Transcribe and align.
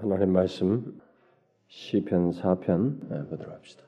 하나님 0.00 0.32
말씀 0.32 0.98
시편 1.68 2.30
4편 2.30 3.28
보도록 3.28 3.52
합시다. 3.52 3.82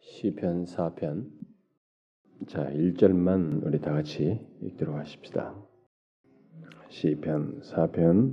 시편 0.00 0.64
4편 0.64 1.26
자 2.48 2.68
1절만 2.72 3.64
우리 3.64 3.80
다 3.80 3.92
같이 3.92 4.40
읽도록 4.60 4.96
하십시다. 4.96 5.54
시편 6.88 7.60
4편 7.60 8.32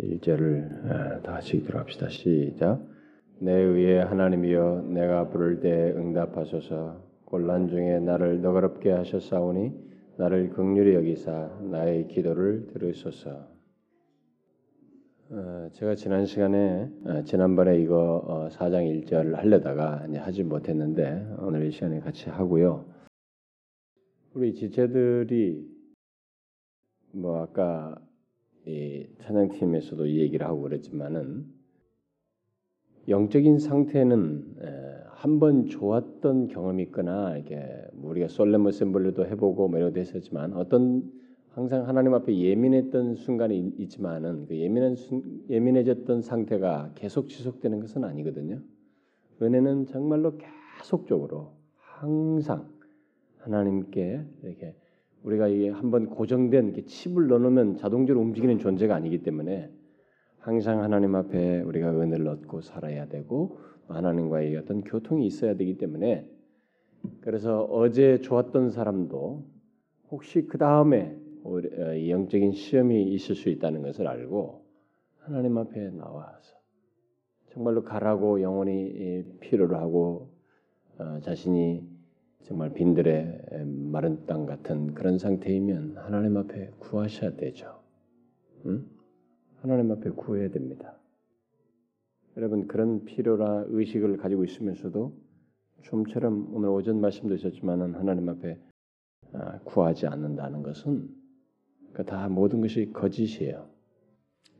1절을 0.00 1.22
다 1.22 1.32
같이 1.32 1.58
읽도록 1.58 1.82
합시다. 1.82 2.08
시작 2.08 2.80
내 3.38 3.52
의의 3.52 4.06
하나님이여 4.06 4.86
내가 4.88 5.28
부를 5.28 5.60
때 5.60 5.92
응답하소서 5.94 6.98
곤란 7.26 7.68
중에 7.68 8.00
나를 8.00 8.40
너그럽게 8.40 8.90
하셨사오니 8.90 9.70
나를 10.16 10.48
극률히 10.48 10.94
여기사 10.94 11.58
나의 11.60 12.08
기도를 12.08 12.68
들으소서 12.68 13.30
어, 13.30 13.61
제가 15.72 15.94
지난 15.94 16.26
시간에 16.26 16.90
어, 17.06 17.24
지난번에 17.24 17.80
이거 17.80 18.22
어, 18.26 18.48
4장 18.50 19.06
1절을 19.06 19.32
하려다가 19.32 20.06
하지 20.16 20.42
못했는데 20.44 21.26
오늘 21.38 21.64
이 21.64 21.70
시간에 21.72 22.00
같이 22.00 22.28
하고요. 22.28 22.84
우리 24.34 24.52
지체들이 24.52 25.66
뭐 27.12 27.40
아까 27.40 27.96
이 28.66 29.06
찬양팀에서도 29.22 30.04
이 30.04 30.20
얘기를 30.20 30.46
하고 30.46 30.60
그랬지만은 30.60 31.46
영적인 33.08 33.58
상태는 33.58 34.56
한 35.06 35.38
번 35.38 35.66
좋았던 35.66 36.48
경험이 36.48 36.82
있거나 36.82 37.36
이렇게 37.38 37.86
우리가 38.02 38.28
솔레모 38.28 38.72
셈블리도 38.72 39.24
해보고 39.28 39.68
뭐 39.68 39.78
이런 39.78 39.94
데 39.94 40.00
했었지만 40.00 40.52
어떤 40.52 41.21
항상 41.54 41.86
하나님 41.86 42.14
앞에 42.14 42.34
예민했던 42.34 43.14
순간이 43.14 43.74
있지만은 43.76 44.46
그 44.46 44.56
예민한 44.56 44.94
순, 44.96 45.44
예민해졌던 45.50 46.22
상태가 46.22 46.92
계속 46.94 47.28
지속되는 47.28 47.80
것은 47.80 48.04
아니거든요. 48.04 48.60
은혜는 49.42 49.86
정말로 49.86 50.38
계속적으로 50.78 51.52
항상 51.76 52.68
하나님께 53.38 54.24
이렇게 54.42 54.74
우리가 55.24 55.48
이게 55.48 55.68
한번 55.68 56.06
고정된 56.06 56.68
이렇게 56.68 56.86
칩을 56.86 57.28
넣으면 57.28 57.76
자동적으로 57.76 58.24
움직이는 58.24 58.58
존재가 58.58 58.94
아니기 58.94 59.22
때문에 59.22 59.70
항상 60.38 60.82
하나님 60.82 61.14
앞에 61.14 61.60
우리가 61.60 61.90
은혜를 61.90 62.28
얻고 62.28 62.62
살아야 62.62 63.08
되고 63.08 63.58
하나님과의 63.88 64.56
어떤 64.56 64.82
교통이 64.82 65.26
있어야 65.26 65.54
되기 65.54 65.76
때문에 65.76 66.26
그래서 67.20 67.62
어제 67.64 68.20
좋았던 68.22 68.70
사람도 68.70 69.44
혹시 70.10 70.46
그 70.46 70.56
다음에 70.56 71.14
어, 71.14 71.31
영적인 71.44 72.52
시험이 72.52 73.12
있을 73.12 73.34
수 73.34 73.48
있다는 73.48 73.82
것을 73.82 74.06
알고 74.06 74.64
하나님 75.18 75.58
앞에 75.58 75.90
나와서 75.90 76.56
정말로 77.50 77.82
가라고 77.82 78.40
영원히 78.40 79.24
필요로 79.40 79.76
하고 79.76 80.30
어, 80.98 81.20
자신이 81.20 81.86
정말 82.42 82.72
빈들의 82.72 83.66
마른 83.66 84.26
땅 84.26 84.46
같은 84.46 84.94
그런 84.94 85.18
상태이면 85.18 85.96
하나님 85.96 86.36
앞에 86.36 86.70
구하셔야 86.78 87.36
되죠. 87.36 87.80
응? 88.66 88.86
하나님 89.56 89.90
앞에 89.92 90.10
구해야 90.10 90.50
됩니다. 90.50 90.98
여러분 92.36 92.66
그런 92.66 93.04
필요나 93.04 93.66
의식을 93.68 94.16
가지고 94.16 94.44
있으면서도 94.44 95.14
좀처럼 95.82 96.54
오늘 96.54 96.70
오전 96.70 97.00
말씀도 97.00 97.34
있었지만은 97.34 97.94
하나님 97.94 98.28
앞에 98.28 98.58
아, 99.34 99.58
구하지 99.60 100.06
않는다는 100.06 100.62
것은 100.62 101.08
그다 101.92 102.28
모든 102.28 102.60
것이 102.60 102.90
거짓이에요. 102.92 103.68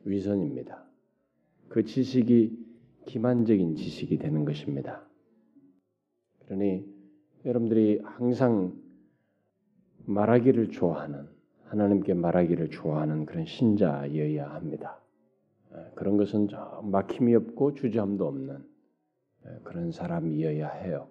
위선입니다. 0.04 0.84
그 1.68 1.84
지식이 1.84 2.58
기만적인 3.06 3.76
지식이 3.76 4.18
되는 4.18 4.44
것입니다. 4.44 5.06
그러니 6.46 6.84
여러분들이 7.44 8.00
항상 8.04 8.74
말하기를 10.04 10.70
좋아하는 10.70 11.28
하나님께 11.64 12.14
말하기를 12.14 12.70
좋아하는 12.70 13.24
그런 13.24 13.46
신자여야 13.46 14.50
합니다. 14.50 15.00
예, 15.74 15.90
그런 15.94 16.16
것은 16.16 16.48
막힘이 16.82 17.34
없고 17.34 17.74
주저함도 17.74 18.26
없는 18.26 18.62
예, 19.46 19.60
그런 19.64 19.90
사람이어야 19.90 20.68
해요. 20.68 21.08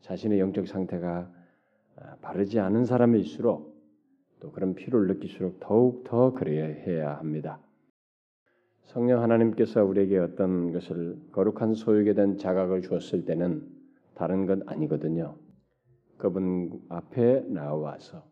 자신의 0.00 0.40
영적 0.40 0.66
상태가 0.66 1.32
아, 1.96 2.16
바르지 2.22 2.58
않은 2.58 2.84
사람일수록 2.84 3.69
또 4.40 4.50
그런 4.50 4.74
피로를 4.74 5.08
느낄수록 5.08 5.60
더욱 5.60 6.04
더 6.04 6.32
그래야 6.32 6.64
해야 6.64 7.16
합니다. 7.18 7.60
성령 8.84 9.22
하나님께서 9.22 9.84
우리에게 9.84 10.18
어떤 10.18 10.72
것을 10.72 11.16
거룩한 11.32 11.74
소유에 11.74 12.14
대한 12.14 12.38
자각을 12.38 12.82
주었을 12.82 13.24
때는 13.24 13.62
다른 14.14 14.46
건 14.46 14.62
아니거든요. 14.66 15.36
그분 16.16 16.80
앞에 16.88 17.44
나와서 17.48 18.24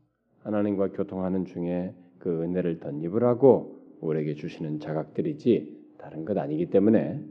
하나님과 0.43 0.93
교통하는 0.93 1.45
중에 1.45 1.95
그 2.19 2.43
은혜를 2.43 2.81
덧입으라고 2.81 3.79
우리에게 4.01 4.35
주시는 4.35 4.81
자각들이지 4.81 5.97
다른 5.99 6.25
것 6.25 6.37
아니기 6.37 6.67
때문에 6.67 7.23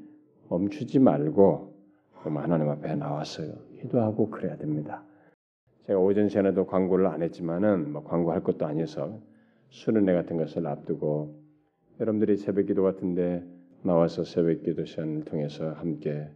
멈추지 0.49 0.99
말고 0.99 1.75
하나님 2.13 2.69
앞에 2.69 2.95
나와서 2.95 3.43
기도하고 3.75 4.29
그래야 4.29 4.57
됩니다. 4.57 5.03
제가 5.87 5.99
오전 5.99 6.29
시간에도 6.29 6.65
광고를 6.65 7.07
안 7.07 7.23
했지만은 7.23 7.91
뭐 7.91 8.03
광고할 8.03 8.43
것도 8.43 8.65
아니어서 8.65 9.19
수련회 9.69 10.13
같은 10.13 10.37
것을 10.37 10.67
앞두고 10.67 11.41
여러분들이 11.99 12.37
새벽기도 12.37 12.83
같은데 12.83 13.43
나와서 13.83 14.23
새벽기도 14.23 14.85
시간을 14.85 15.25
통해서 15.25 15.71
함께 15.71 16.29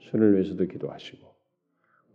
수를 0.00 0.34
위해서도 0.34 0.66
기도하시고 0.66 1.26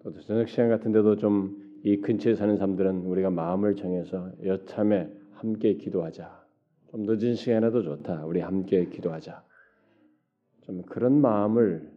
또 0.04 0.20
저녁 0.22 0.48
시간 0.48 0.70
같은데도 0.70 1.18
좀 1.18 1.72
이 1.84 2.00
근처에 2.00 2.36
사는 2.36 2.56
사람들은 2.58 3.06
우리가 3.08 3.32
마음을 3.32 3.76
정해서 3.76 4.32
여참에 4.44 5.10
함께 5.34 5.76
기도하자. 5.76 6.42
좀 6.92 7.06
늦은 7.06 7.34
시간에도 7.36 7.82
좋다. 7.82 8.26
우리 8.26 8.40
함께 8.40 8.86
기도하자. 8.86 9.44
좀 10.62 10.84
그런 10.84 11.20
마음을 11.20 11.92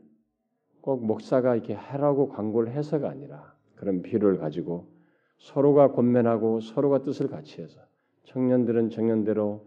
꼭 0.81 1.05
목사가 1.05 1.55
이렇게 1.55 1.75
하라고 1.75 2.29
광고를 2.29 2.73
해서가 2.73 3.11
아니라 3.11 3.54
그런 3.85 4.03
필요를 4.03 4.39
가지고 4.39 4.89
서로가 5.37 5.93
권면하고 5.93 6.61
서로가 6.61 7.03
뜻을 7.03 7.29
같이 7.29 7.61
해서 7.61 7.81
청년들은 8.25 8.89
청년대로 8.89 9.67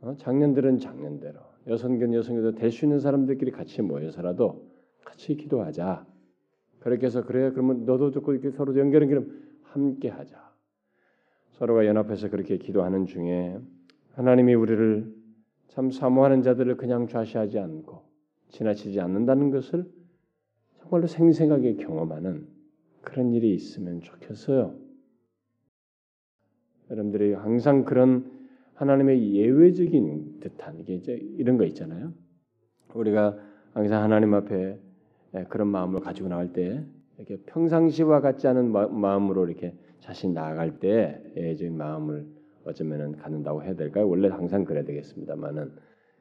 어? 0.00 0.14
장년들은 0.16 0.78
장년대로 0.78 1.38
여성견 1.66 2.14
여성견도 2.14 2.52
될 2.54 2.72
수 2.72 2.86
있는 2.86 3.00
사람들끼리 3.00 3.50
같이 3.50 3.82
모여서라도 3.82 4.66
같이 5.04 5.36
기도하자. 5.36 6.06
그렇게 6.80 7.06
해서 7.06 7.22
그래 7.22 7.50
그러면 7.50 7.84
너도 7.84 8.10
좋고 8.10 8.32
이렇게 8.32 8.50
서로 8.50 8.76
연결 8.78 9.02
연결 9.02 9.30
함께 9.64 10.08
하자. 10.08 10.50
서로가 11.52 11.84
연합해서 11.84 12.30
그렇게 12.30 12.56
기도하는 12.56 13.04
중에 13.04 13.58
하나님이 14.14 14.54
우리를 14.54 15.14
참 15.68 15.90
사모하는 15.90 16.42
자들을 16.42 16.78
그냥 16.78 17.06
좌시하지 17.06 17.58
않고 17.58 18.02
지나치지 18.48 18.98
않는다는 19.00 19.50
것을 19.50 19.84
정말로 20.80 21.06
생생하게 21.06 21.74
경험하는 21.76 22.59
그런 23.02 23.32
일이 23.32 23.54
있으면 23.54 24.00
좋겠어요. 24.00 24.74
여러분들이 26.90 27.34
항상 27.34 27.84
그런 27.84 28.30
하나님의 28.74 29.34
예외적인 29.34 30.40
듯한 30.40 30.78
이게 30.80 30.94
이제 30.94 31.12
이런 31.12 31.56
거 31.56 31.64
있잖아요. 31.66 32.12
우리가 32.94 33.38
항상 33.72 34.02
하나님 34.02 34.34
앞에 34.34 34.78
그런 35.48 35.68
마음을 35.68 36.00
가지고 36.00 36.28
나갈 36.28 36.52
때 36.52 36.84
이렇게 37.16 37.36
평상시와 37.46 38.20
같지 38.20 38.48
않은 38.48 38.72
마음으로 38.72 39.46
이렇게 39.46 39.74
자신 40.00 40.32
나아갈 40.32 40.80
때 40.80 41.22
예외적인 41.36 41.76
마음을 41.76 42.26
어쩌면은 42.64 43.16
갖는다고 43.16 43.62
해야 43.62 43.74
될까요? 43.74 44.08
원래 44.08 44.28
항상 44.28 44.64
그래야 44.64 44.84
되겠습니다만은 44.84 45.72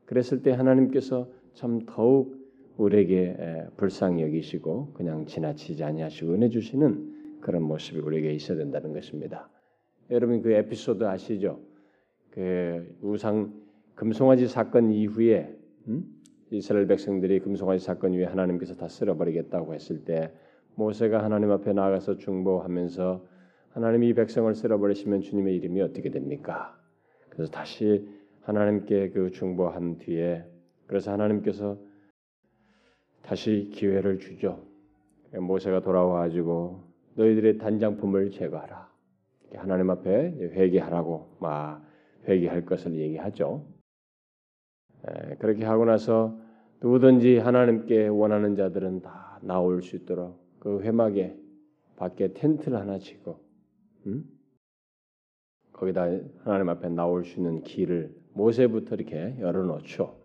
그랬을 0.05 0.43
때 0.43 0.51
하나님께서 0.51 1.29
참 1.53 1.79
더욱 1.85 2.38
우리에게 2.79 3.67
불쌍히 3.77 4.23
여기시고 4.23 4.93
그냥 4.93 5.25
지나치지 5.25 5.83
아니하시고 5.83 6.33
은혜 6.33 6.49
주시는 6.49 7.39
그런 7.41 7.63
모습이 7.63 7.99
우리에게 7.99 8.33
있어야 8.33 8.57
된다는 8.57 8.93
것입니다. 8.93 9.49
여러분 10.09 10.41
그 10.41 10.51
에피소드 10.51 11.03
아시죠? 11.03 11.59
그 12.31 12.97
우상 13.01 13.53
금송아지 13.95 14.47
사건 14.47 14.91
이후에 14.91 15.55
음? 15.87 16.05
이스라엘 16.51 16.87
백성들이 16.87 17.41
금송아지 17.41 17.83
사건 17.83 18.13
이후에 18.13 18.25
하나님께서 18.25 18.75
다 18.75 18.87
쓸어버리겠다고 18.87 19.73
했을 19.73 20.05
때 20.05 20.31
모세가 20.75 21.23
하나님 21.23 21.51
앞에 21.51 21.73
나가서 21.73 22.17
중보하면서 22.17 23.25
하나님이 23.71 24.09
이 24.09 24.13
백성을 24.13 24.53
쓸어버리시면 24.55 25.21
주님의 25.21 25.55
이름이 25.57 25.81
어떻게 25.81 26.09
됩니까? 26.09 26.77
그래서 27.29 27.51
다시 27.51 28.07
하나님께 28.41 29.09
그 29.09 29.31
중보한 29.31 29.97
뒤에 29.97 30.45
그래서 30.87 31.11
하나님께서 31.11 31.77
다시 33.21 33.69
기회를 33.73 34.19
주죠. 34.19 34.63
모세가 35.33 35.81
돌아와 35.81 36.21
가지고 36.21 36.83
너희들의 37.15 37.57
단장품을 37.57 38.31
제거하라. 38.31 38.89
하나님 39.55 39.89
앞에 39.89 40.51
회개하라고 40.53 41.37
막 41.39 41.83
회개할 42.27 42.65
것을 42.65 42.95
얘기하죠. 42.95 43.65
에, 45.07 45.35
그렇게 45.35 45.65
하고 45.65 45.85
나서 45.85 46.39
누구든지 46.81 47.37
하나님께 47.37 48.07
원하는 48.07 48.55
자들은 48.55 49.01
다 49.01 49.39
나올 49.41 49.81
수 49.81 49.95
있도록 49.95 50.39
그 50.59 50.81
회막에 50.81 51.37
밖에 51.97 52.33
텐트를 52.33 52.77
하나 52.77 52.99
치고 52.99 53.39
음? 54.07 54.25
거기다 55.73 56.07
하나님 56.43 56.69
앞에 56.69 56.89
나올 56.89 57.25
수 57.25 57.37
있는 57.39 57.61
길을 57.63 58.15
모세부터 58.33 58.95
이렇게 58.95 59.35
열어놓죠. 59.39 60.19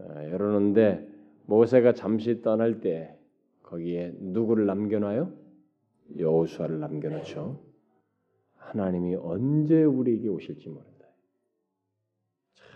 에, 0.00 0.30
열어놓는데 0.32 1.11
모세가 1.46 1.94
잠시 1.94 2.42
떠날 2.42 2.80
때 2.80 3.16
거기에 3.62 4.14
누구를 4.18 4.66
남겨놔요? 4.66 5.32
여호수아를 6.18 6.80
남겨놓죠. 6.80 7.60
하나님이 8.56 9.16
언제 9.16 9.82
우리에게 9.82 10.28
오실지 10.28 10.68
모른다. 10.68 11.06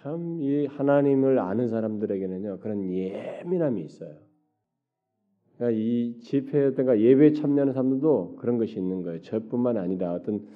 참 0.02 0.38
이 0.40 0.66
하나님을 0.66 1.38
아는 1.38 1.68
사람들에게는요 1.68 2.58
그런 2.60 2.90
예민함이 2.92 3.82
있어요. 3.82 4.14
그러니까 5.56 5.78
이 5.80 6.18
집회든가 6.20 7.00
예배 7.00 7.32
참여하는 7.32 7.72
사람들도 7.72 8.36
그런 8.36 8.58
것이 8.58 8.78
있는 8.78 9.02
거예요. 9.02 9.22
저뿐만 9.22 9.76
아니라 9.76 10.12
어떤 10.14 10.46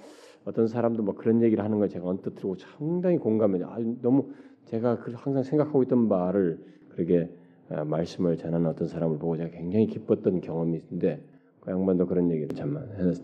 어떤 0.44 0.66
사람도 0.68 1.02
뭐 1.02 1.14
그런 1.14 1.42
얘기를 1.42 1.64
하는 1.64 1.78
걸 1.78 1.88
제가 1.88 2.06
언뜻 2.06 2.34
들고 2.34 2.56
상당히 2.56 3.18
공감해요. 3.18 3.66
아, 3.68 3.78
너무 4.00 4.30
제가 4.66 4.98
항상 5.14 5.42
생각하고 5.42 5.82
있던 5.82 6.08
말을 6.08 6.58
그렇게 6.90 7.24
아, 7.24 7.39
말씀을 7.70 8.36
전하는 8.36 8.66
어떤 8.66 8.88
사람을 8.88 9.18
보고 9.18 9.36
제가 9.36 9.50
굉장히 9.50 9.86
기뻤던 9.86 10.40
경험이 10.40 10.78
있는데 10.78 11.22
그 11.60 11.70
양반도 11.70 12.06
그런 12.06 12.30
얘기를 12.30 12.54
참 12.54 12.76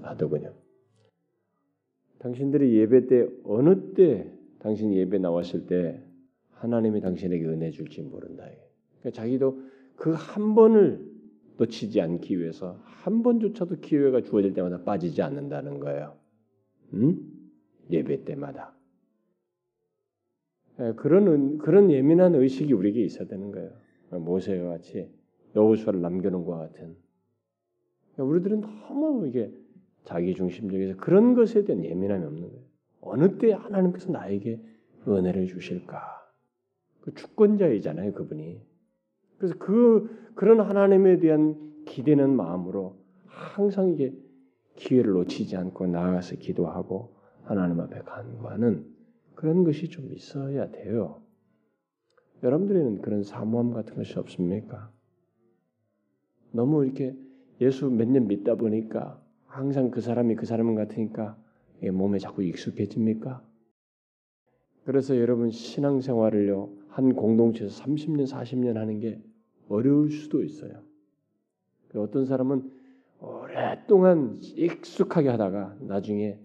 하더군요. 0.03 0.53
당신들이 2.19 2.77
예배 2.79 3.07
때 3.07 3.29
어느 3.45 3.95
때 3.95 4.31
당신 4.59 4.93
예배 4.95 5.19
나왔을 5.19 5.67
때 5.67 6.03
하나님이 6.51 7.01
당신에게 7.01 7.45
은혜 7.47 7.71
줄지 7.71 8.03
모른다. 8.03 8.45
그러니까 9.01 9.11
자기도 9.11 9.61
그 9.97 10.13
한 10.13 10.55
번을 10.55 11.17
놓치지 11.59 12.01
않기 12.01 12.39
위해서 12.39 12.79
한 12.85 13.23
번조차도 13.23 13.81
기회가 13.81 14.23
주어질 14.23 14.53
때마다 14.53 14.83
빠지지 14.83 15.23
않는다는 15.23 15.81
거예요. 15.81 16.17
응? 16.95 17.19
예배 17.91 18.25
때마다. 18.25 18.75
예, 20.81 20.93
그런 20.97 21.59
그런 21.59 21.91
예민한 21.91 22.35
의식이 22.35 22.73
우리에게 22.73 23.03
있어야 23.03 23.27
되는 23.27 23.51
거예요. 23.53 23.71
모세와 24.11 24.71
같이 24.71 25.11
여호수아를 25.55 26.01
남겨놓은 26.01 26.45
것 26.45 26.57
같은. 26.57 26.97
우리들은 28.19 28.61
너무 28.61 29.27
이게 29.27 29.53
자기 30.05 30.35
중심적이서 30.35 30.97
그런 30.97 31.35
것에 31.35 31.65
대한 31.65 31.85
예민함이 31.85 32.25
없는 32.25 32.49
거예요. 32.49 32.65
어느 33.01 33.39
때 33.39 33.53
하나님께서 33.53 34.13
나에게 34.13 34.63
은혜를 35.07 35.47
주실까? 35.47 36.01
그 37.03 37.15
주권자이잖아요, 37.15 38.13
그분이. 38.15 38.61
그래서 39.39 39.55
그 39.59 40.09
그런 40.35 40.61
하나님에 40.61 41.19
대한 41.19 41.85
기대는 41.85 42.35
마음으로 42.35 42.97
항상 43.27 43.91
이게 43.91 44.15
기회를 44.77 45.13
놓치지 45.13 45.57
않고 45.57 45.87
나아가서 45.87 46.37
기도하고 46.37 47.17
하나님 47.43 47.81
앞에 47.81 48.01
간구하는 48.01 48.87
그런 49.35 49.65
것이 49.65 49.89
좀 49.89 50.13
있어야 50.13 50.71
돼요. 50.71 51.23
여러분들에는 52.43 53.01
그런 53.03 53.23
사모함 53.23 53.73
같은 53.73 53.95
것이 53.97 54.19
없습니까? 54.19 54.91
너무 56.53 56.85
이렇게 56.85 57.15
예수 57.61 57.91
몇 57.91 58.09
년 58.09 58.29
믿다 58.29 58.55
보니까 58.55 59.23
항상 59.47 59.91
그 59.91 60.01
사람이 60.01 60.35
그 60.37 60.47
사람 60.47 60.75
같으니까 60.75 61.37
몸에 61.93 62.19
자꾸 62.19 62.43
익숙해집니까? 62.43 63.43
그래서 64.85 65.17
여러분 65.19 65.51
신앙생활을요 65.51 66.71
한 66.89 67.15
공동체에서 67.15 67.83
30년 67.83 68.27
40년 68.31 68.75
하는 68.75 69.01
게 69.01 69.21
어려울 69.69 70.11
수도 70.11 70.43
있어요. 70.45 70.83
어떤 71.95 72.27
사람은 72.27 72.71
오랫동안 73.21 74.39
익숙하게 74.43 75.31
하다가 75.31 75.79
나중에 75.81 76.39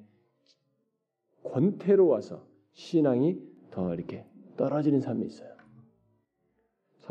권태로 1.43 2.07
와서 2.07 2.47
신앙이 2.73 3.41
더 3.69 3.93
이렇게 3.93 4.25
떨어지는 4.57 5.01
사람이 5.01 5.25
있어요. 5.25 5.50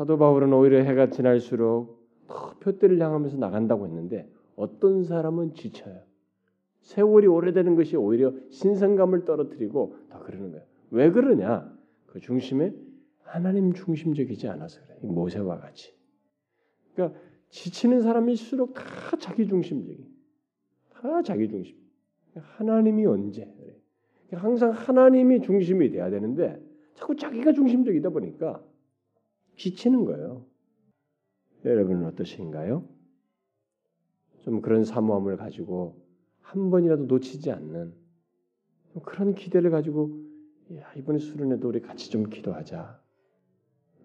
사도 0.01 0.17
바울은 0.17 0.51
오히려 0.51 0.79
해가 0.79 1.11
지날수록 1.11 2.07
더 2.27 2.55
표대를 2.59 2.99
향하면서 2.99 3.37
나간다고 3.37 3.85
했는데 3.85 4.27
어떤 4.55 5.03
사람은 5.03 5.53
지쳐요. 5.53 6.01
세월이 6.79 7.27
오래되는 7.27 7.75
것이 7.75 7.95
오히려 7.97 8.33
신선감을 8.49 9.25
떨어뜨리고 9.25 9.95
더 10.09 10.23
그러는 10.23 10.53
거예요. 10.53 10.65
왜 10.89 11.11
그러냐? 11.11 11.71
그 12.07 12.19
중심에 12.19 12.73
하나님 13.21 13.73
중심적이지 13.73 14.47
않아서 14.47 14.81
그래. 14.81 14.97
모세와 15.03 15.59
같이. 15.59 15.93
그러니까 16.95 17.19
지치는 17.49 18.01
사람일수록 18.01 18.73
다 18.73 18.81
자기 19.19 19.47
중심적인, 19.47 20.03
다 20.89 21.21
자기 21.21 21.47
중심. 21.47 21.77
하나님이 22.33 23.05
언제? 23.05 23.45
그래. 23.45 24.39
항상 24.39 24.71
하나님이 24.71 25.41
중심이 25.41 25.91
돼야 25.91 26.09
되는데 26.09 26.59
자꾸 26.95 27.15
자기가 27.15 27.53
중심적이다 27.53 28.09
보니까 28.09 28.63
지치는 29.61 30.05
거예요. 30.05 30.43
여러분은 31.65 32.05
어떠신가요? 32.07 32.83
좀 34.39 34.61
그런 34.61 34.83
사모함을 34.83 35.37
가지고 35.37 36.01
한 36.39 36.71
번이라도 36.71 37.05
놓치지 37.05 37.51
않는 37.51 37.93
그런 39.03 39.35
기대를 39.35 39.69
가지고 39.69 40.19
야, 40.73 40.91
이번에 40.95 41.19
수련회도 41.19 41.67
우리 41.67 41.79
같이 41.79 42.09
좀 42.09 42.23
기도하자. 42.23 42.99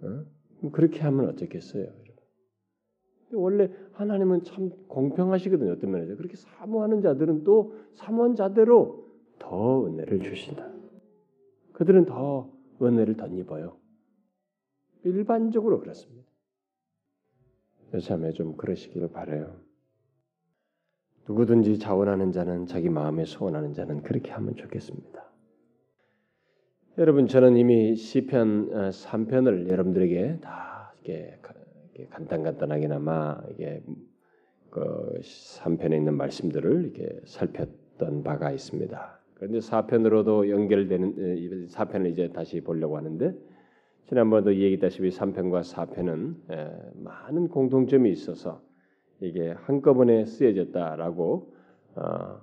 어? 0.03 0.71
그렇게 0.73 1.01
하면 1.01 1.31
어떻겠어요? 1.31 1.87
원래 3.33 3.71
하나님은 3.93 4.45
참 4.45 4.71
공평하시거든요. 4.89 5.73
어떤 5.73 5.91
면에서 5.91 6.17
그렇게 6.17 6.37
사모하는 6.37 7.01
자들은 7.01 7.45
또 7.45 7.75
사모한 7.95 8.35
자대로 8.35 9.09
더 9.39 9.87
은혜를 9.87 10.21
주신다. 10.21 10.71
그들은 11.73 12.05
더 12.05 12.53
은혜를 12.83 13.17
덧입어요. 13.17 13.86
일반적으로 15.07 15.79
그렇습니다. 15.81 16.27
여참에 17.95 18.33
좀 18.33 18.57
그러시기를 18.57 19.09
바래요. 19.09 19.61
누구든지 21.29 21.79
자원하는 21.79 22.33
자는 22.33 22.67
자기 22.67 22.89
마음에 22.89 23.25
소원하는 23.25 23.73
자는 23.73 24.03
그렇게 24.03 24.33
하면 24.33 24.57
좋겠습니다. 24.57 25.25
여러분 26.99 27.27
저는 27.27 27.57
이미 27.57 27.95
시편 27.95 28.71
3편을 28.91 29.67
어, 29.67 29.71
여러분들에게 29.71 30.39
다 30.41 30.95
이렇게 31.03 31.39
간단간단하게나마 32.11 33.43
이게 33.51 33.83
그 34.71 35.21
3편에 35.21 35.95
있는 35.95 36.17
말씀들을 36.17 36.85
이렇게 36.85 37.21
살폈던 37.27 38.23
바가 38.23 38.51
있습니다. 38.53 39.21
그런데 39.35 39.59
4편으로도 39.59 40.49
연결되는 40.49 41.67
4편을 41.69 42.13
이제 42.13 42.29
다시 42.33 42.61
보려고 42.61 42.97
하는데 42.97 43.35
지난번도 44.09 44.55
얘기했다시피 44.55 45.09
3편과 45.11 45.63
4편은 45.63 46.95
많은 46.95 47.49
공통점이 47.49 48.11
있어서 48.13 48.63
이게 49.21 49.51
한꺼번에 49.51 50.25
쓰여졌다라고 50.25 51.53
어, 51.97 52.41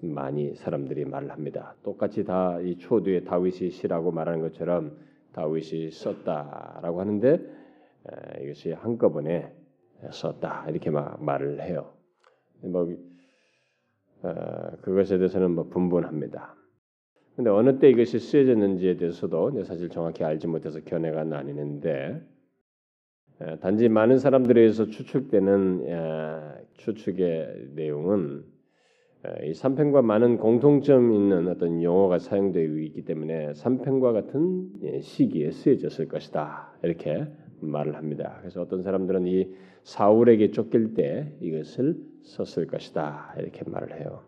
많이 0.00 0.54
사람들이 0.54 1.04
말을 1.04 1.30
합니다. 1.30 1.74
똑같이 1.82 2.24
다 2.24 2.60
이 2.62 2.78
초두에 2.78 3.24
다윗이 3.24 3.70
시라고 3.70 4.10
말하는 4.10 4.40
것처럼 4.40 4.96
다윗이 5.32 5.90
썼다라고 5.90 7.00
하는데 7.00 7.40
이것이 8.42 8.72
한꺼번에 8.72 9.52
썼다 10.10 10.66
이렇게 10.70 10.90
막 10.90 11.22
말을 11.22 11.60
해요. 11.60 11.92
뭐 12.62 12.88
어, 14.22 14.32
그것에 14.80 15.18
대해서는 15.18 15.50
뭐 15.50 15.64
분분합니다. 15.64 16.54
근데 17.36 17.50
어느 17.50 17.78
때 17.78 17.90
이것이 17.90 18.18
쓰여졌는지에 18.18 18.96
대해서도 18.96 19.64
사실 19.64 19.88
정확히 19.88 20.22
알지 20.24 20.46
못해서 20.46 20.80
견해가 20.80 21.24
나뉘는데 21.24 22.20
단지 23.60 23.88
많은 23.88 24.18
사람들에 24.18 24.60
의해서 24.60 24.86
추측되는 24.86 25.84
추측의 26.74 27.70
내용은 27.74 28.44
이 29.42 29.52
3편과 29.52 30.02
많은 30.02 30.36
공통점 30.36 31.12
있는 31.12 31.48
어떤 31.48 31.82
용어가 31.82 32.18
사용되어 32.18 32.62
있기 32.62 33.04
때문에 33.04 33.52
3편과 33.52 34.12
같은 34.12 34.68
예, 34.82 35.00
시기에 35.00 35.50
쓰여졌을 35.50 36.08
것이다 36.08 36.74
이렇게 36.82 37.26
말을 37.60 37.96
합니다. 37.96 38.36
그래서 38.40 38.60
어떤 38.60 38.82
사람들은 38.82 39.26
이 39.26 39.48
사울에게 39.82 40.50
쫓길 40.50 40.92
때 40.92 41.32
이것을 41.40 41.96
썼을 42.22 42.66
것이다 42.66 43.34
이렇게 43.38 43.62
말을 43.66 43.98
해요. 43.98 44.24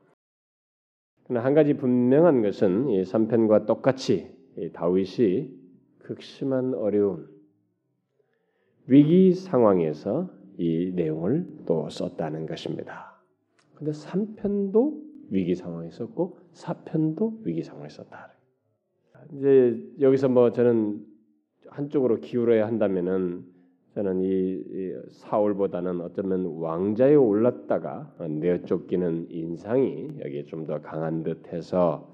그러나 1.26 1.44
한 1.44 1.54
가지 1.54 1.74
분명한 1.74 2.42
것은 2.42 2.88
이 2.88 3.02
3편과 3.02 3.66
똑같이 3.66 4.30
다윗이 4.72 5.50
극심한 5.98 6.72
어려움, 6.74 7.26
위기 8.86 9.32
상황에서 9.32 10.30
이 10.56 10.92
내용을 10.94 11.46
또 11.66 11.88
썼다는 11.90 12.46
것입니다. 12.46 13.20
근데 13.74 13.90
3편도 13.90 15.02
위기 15.30 15.56
상황에 15.56 15.90
썼고 15.90 16.38
4편도 16.54 17.44
위기 17.44 17.62
상황에 17.64 17.88
썼다. 17.88 18.32
이제 19.34 19.82
여기서 20.00 20.28
뭐 20.28 20.52
저는 20.52 21.04
한쪽으로 21.68 22.20
기울어야 22.20 22.66
한다면은 22.68 23.44
저는 23.96 24.20
이, 24.20 24.28
이 24.28 24.92
사울보다는 25.08 26.02
어쩌면 26.02 26.44
왕자에 26.58 27.14
올랐다가 27.14 28.14
내어 28.28 28.58
쫓기는 28.66 29.28
인상이 29.30 30.10
여기에 30.22 30.44
좀 30.44 30.66
더 30.66 30.82
강한 30.82 31.22
듯해서 31.22 32.12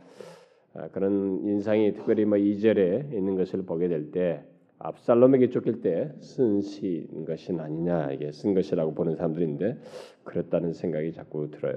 아, 0.74 0.86
그런 0.92 1.40
인상이 1.42 1.92
특별히 1.94 2.24
뭐 2.24 2.38
2절에 2.38 3.12
있는 3.12 3.34
것을 3.34 3.64
보게 3.64 3.88
될 3.88 4.12
때 4.12 4.44
압살롬에게 4.78 5.50
쫓길 5.50 5.80
때 5.80 6.12
쓴 6.20 6.60
시인 6.60 7.24
것이 7.24 7.52
아니냐 7.52 8.12
이게 8.12 8.30
쓴 8.30 8.54
것이라고 8.54 8.94
보는 8.94 9.16
사람들인데 9.16 9.78
그렇다는 10.22 10.72
생각이 10.74 11.12
자꾸 11.12 11.50
들어요. 11.50 11.74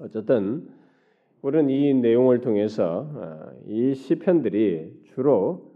어쨌든 0.00 0.68
우리는 1.42 1.68
이 1.68 1.92
내용을 1.92 2.40
통해서 2.40 3.10
아, 3.14 3.52
이 3.66 3.94
시편들이 3.94 5.02
주로 5.14 5.75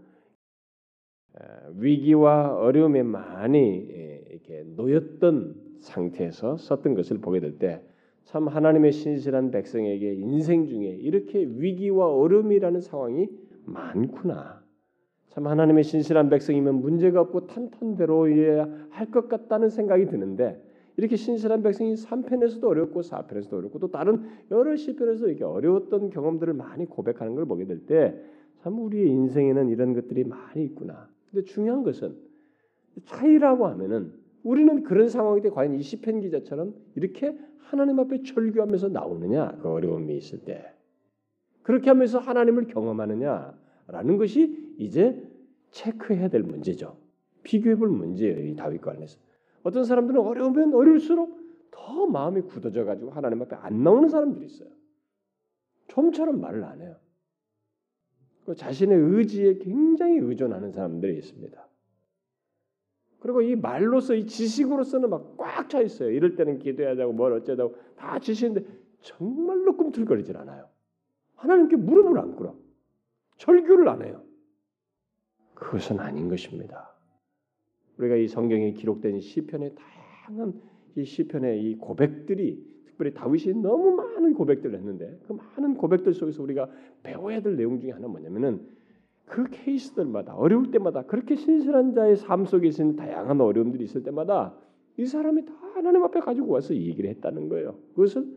위기와 1.77 2.55
어려움에 2.57 3.03
많이 3.03 3.87
예, 3.89 4.23
이렇게 4.29 4.63
놓였던 4.75 5.55
상태에서 5.79 6.57
썼던 6.57 6.95
것을 6.95 7.19
보게 7.19 7.39
될 7.39 7.57
때 7.57 7.81
참 8.25 8.47
하나님의 8.47 8.91
신실한 8.91 9.49
백성에게 9.51 10.13
인생 10.13 10.67
중에 10.67 10.85
이렇게 10.89 11.39
위기와 11.43 12.07
어려움이라는 12.13 12.79
상황이 12.79 13.27
많구나. 13.65 14.61
참 15.29 15.47
하나님의 15.47 15.83
신실한 15.83 16.29
백성이면 16.29 16.75
문제가 16.81 17.19
없고 17.21 17.47
탄탄대로해야 17.47 18.67
할 18.91 19.11
것 19.11 19.27
같다는 19.27 19.69
생각이 19.69 20.05
드는데 20.05 20.61
이렇게 20.97 21.15
신실한 21.15 21.63
백성이 21.63 21.95
3편에서도 21.95 22.63
어렵고 22.63 23.01
4편에서도 23.01 23.53
어렵고 23.53 23.79
또 23.79 23.89
다른 23.89 24.23
여러 24.51 24.75
시편에서 24.75 25.27
이렇게 25.27 25.43
어려웠던 25.43 26.11
경험들을 26.11 26.53
많이 26.53 26.85
고백하는 26.85 27.33
걸 27.35 27.45
보게 27.45 27.65
될 27.65 27.85
때 27.87 28.13
참 28.61 28.77
우리의 28.79 29.09
인생에는 29.09 29.69
이런 29.69 29.93
것들이 29.95 30.23
많이 30.23 30.63
있구나. 30.65 31.09
근데 31.31 31.45
중요한 31.45 31.83
것은 31.83 32.17
차이라고 33.05 33.67
하면은 33.67 34.13
우리는 34.43 34.83
그런 34.83 35.07
상황일 35.07 35.43
때 35.43 35.49
과연 35.49 35.75
이 35.75 35.81
시편 35.81 36.21
기자처럼 36.21 36.73
이렇게 36.95 37.37
하나님 37.59 37.99
앞에 37.99 38.23
절규하면서 38.23 38.89
나오느냐 38.89 39.59
그 39.61 39.69
어려움이 39.69 40.15
있을 40.17 40.39
때 40.43 40.73
그렇게 41.63 41.89
하면서 41.89 42.19
하나님을 42.19 42.67
경험하느냐라는 42.67 44.17
것이 44.17 44.75
이제 44.77 45.21
체크해야 45.69 46.27
될 46.27 46.43
문제죠. 46.43 46.97
비교해볼 47.43 47.89
문제예요. 47.89 48.39
이 48.47 48.55
다윗과 48.55 48.91
관련해서 48.91 49.19
어떤 49.63 49.83
사람들은 49.83 50.19
어려우면 50.19 50.73
어려울수록 50.73 51.39
더 51.71 52.07
마음이 52.07 52.41
굳어져 52.41 52.83
가지고 52.83 53.11
하나님 53.11 53.41
앞에 53.41 53.55
안 53.55 53.83
나오는 53.83 54.09
사람들이 54.09 54.45
있어요. 54.45 54.69
좀처럼 55.87 56.41
말을 56.41 56.63
안 56.63 56.81
해요. 56.81 56.95
그 58.45 58.55
자신의 58.55 58.97
의지에 58.97 59.57
굉장히 59.59 60.17
의존하는 60.17 60.71
사람들이 60.71 61.17
있습니다. 61.17 61.67
그리고 63.19 63.41
이 63.41 63.55
말로서 63.55 64.15
이 64.15 64.25
지식으로서는 64.25 65.09
막 65.09 65.37
꽉 65.37 65.69
차 65.69 65.79
있어요. 65.79 66.09
이럴 66.09 66.35
때는 66.35 66.59
기도해야 66.59 66.95
되고 66.95 67.13
뭘 67.13 67.33
어쩌다고 67.33 67.75
다 67.95 68.19
지시는데 68.19 68.65
정말로 69.01 69.77
꿈틀거리질 69.77 70.35
않아요. 70.37 70.67
하나님께 71.35 71.75
무릎을 71.75 72.19
안 72.19 72.35
꿇어. 72.35 72.55
절규를 73.37 73.87
안 73.87 74.03
해요. 74.03 74.23
그것은 75.53 75.99
아닌 75.99 76.27
것입니다. 76.29 76.93
우리가 77.97 78.15
이 78.15 78.27
성경에 78.27 78.73
기록된 78.73 79.19
시편의 79.21 79.75
다양한 79.75 80.59
이 80.95 81.05
시편의 81.05 81.63
이 81.63 81.75
고백들이 81.77 82.70
특별히 83.01 83.13
다윗이 83.13 83.61
너무 83.61 83.95
많은 83.95 84.35
고백들을 84.35 84.77
했는데 84.77 85.17
그 85.27 85.33
많은 85.33 85.75
고백들 85.75 86.13
속에서 86.13 86.43
우리가 86.43 86.69
배워야 87.01 87.41
될 87.41 87.55
내용 87.55 87.79
중에 87.79 87.91
하나 87.91 88.07
뭐냐면은 88.07 88.61
그 89.25 89.45
케이스들마다 89.49 90.35
어려울 90.35 90.69
때마다 90.69 91.03
그렇게 91.03 91.35
신실한 91.35 91.93
자의 91.93 92.15
삶 92.15 92.45
속에 92.45 92.67
있는 92.67 92.95
다양한 92.95 93.41
어려움들이 93.41 93.83
있을 93.85 94.03
때마다 94.03 94.53
이 94.97 95.05
사람이 95.05 95.45
다 95.45 95.53
하나님 95.73 96.03
앞에 96.03 96.19
가지고 96.19 96.53
와서 96.53 96.73
이 96.73 96.87
얘기를 96.89 97.09
했다는 97.09 97.49
거예요. 97.49 97.75
그것을 97.95 98.27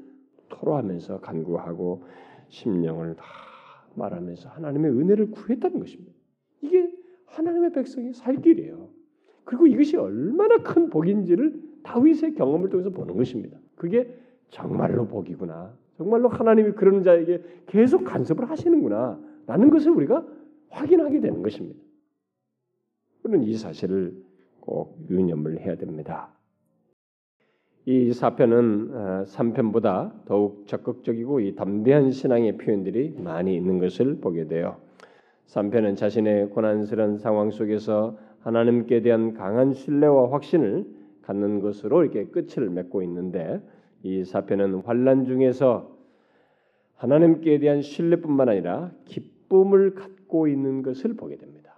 토로하면서 0.49 1.21
간구하고 1.21 2.05
심령을 2.49 3.17
다 3.17 3.25
말하면서 3.97 4.49
하나님의 4.49 4.93
은혜를 4.93 5.31
구했다는 5.33 5.79
것입니다. 5.79 6.13
이게 6.63 6.91
하나님의 7.27 7.73
백성이 7.73 8.15
살 8.15 8.37
길이에요. 8.37 8.89
그리고 9.45 9.67
이것이 9.67 9.97
얼마나 9.97 10.57
큰 10.63 10.89
복인지를 10.89 11.61
다윗의 11.83 12.35
경험을 12.35 12.71
통해서 12.71 12.89
보는 12.91 13.15
것입니다. 13.17 13.59
그게 13.77 14.24
정말로 14.51 15.07
복이구나. 15.07 15.73
정말로 15.97 16.29
하나님이 16.29 16.73
그런 16.73 17.03
자에게 17.03 17.43
계속 17.67 18.05
간섭을 18.05 18.51
하시는구나. 18.51 19.21
라는 19.47 19.71
것을 19.71 19.91
우리가 19.93 20.27
확인하게 20.71 21.21
되는 21.21 21.43
것입니다. 21.43 21.79
우리는 23.23 23.45
이 23.45 23.55
사실을 23.55 24.15
꼭 24.61 24.99
유념을 25.11 25.61
해야 25.61 25.77
됩니다. 25.77 26.31
이 27.87 28.13
사편은 28.13 29.25
3편보다 29.27 29.87
어, 29.87 30.23
더욱 30.25 30.67
적극적이고 30.67 31.41
이 31.41 31.55
담대한 31.55 32.11
신앙의 32.11 32.57
표현들이 32.57 33.17
많이 33.19 33.55
있는 33.55 33.79
것을 33.79 34.21
보게 34.21 34.47
돼요. 34.47 34.77
3편은 35.49 35.97
자신의 35.97 36.49
고난스러운 36.51 37.19
상황 37.19 37.51
속에서 37.51 38.17
하나님께 38.41 39.03
대한 39.03 39.35
강한 39.35 39.75
신뢰와 39.75 40.33
확신을 40.33 40.87
갖는 41.23 41.61
것으로 41.61 42.05
이렇게 42.05 42.25
끝을 42.27 42.71
맺고 42.71 43.03
있는데 43.03 43.61
이 44.05 44.23
사편은 44.23 44.83
환란 44.85 45.25
중에서 45.25 45.97
하나님께 46.97 47.59
대한 47.59 47.81
신뢰뿐만 47.81 48.51
아니라 48.51 48.93
기쁨을 49.07 49.95
갖고 49.95 50.47
있는 50.47 50.83
것을 50.83 51.15
보게 51.15 51.37
됩니다. 51.37 51.75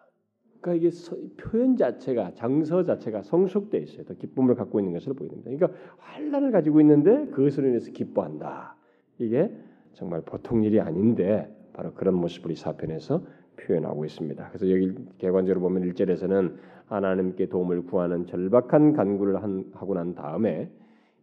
그러니까 0.61 0.75
이게 0.75 0.97
표현 1.37 1.77
자체가 1.77 2.33
장서 2.35 2.83
자체가 2.83 3.23
성숙돼 3.23 3.79
있어요. 3.79 4.05
더 4.05 4.15
기쁨을 4.15 4.57
갖고 4.57 4.81
있는 4.81 4.93
것을 4.93 5.15
보게 5.15 5.29
됩니다. 5.29 5.51
그러니까 5.51 5.79
환란을 5.99 6.51
가지고 6.51 6.81
있는데 6.81 7.27
그것으로 7.27 7.69
인해서 7.69 7.93
기뻐한다. 7.93 8.75
이게 9.19 9.53
정말 9.93 10.21
보통 10.23 10.65
일이 10.65 10.81
아닌데 10.81 11.49
바로 11.73 11.93
그런 11.95 12.15
모습을 12.15 12.51
이 12.51 12.57
사편에서 12.57 13.23
표현하고 13.57 14.05
있습니다. 14.05 14.49
그래서 14.49 14.69
여기 14.69 14.95
개관적으로 15.19 15.61
보면 15.61 15.89
1절에서는 15.93 16.57
하나님께 16.87 17.47
도움을 17.47 17.83
구하는 17.87 18.27
절박한 18.27 18.95
간구를 18.95 19.41
한, 19.41 19.71
하고 19.75 19.95
난 19.95 20.15
다음에 20.15 20.71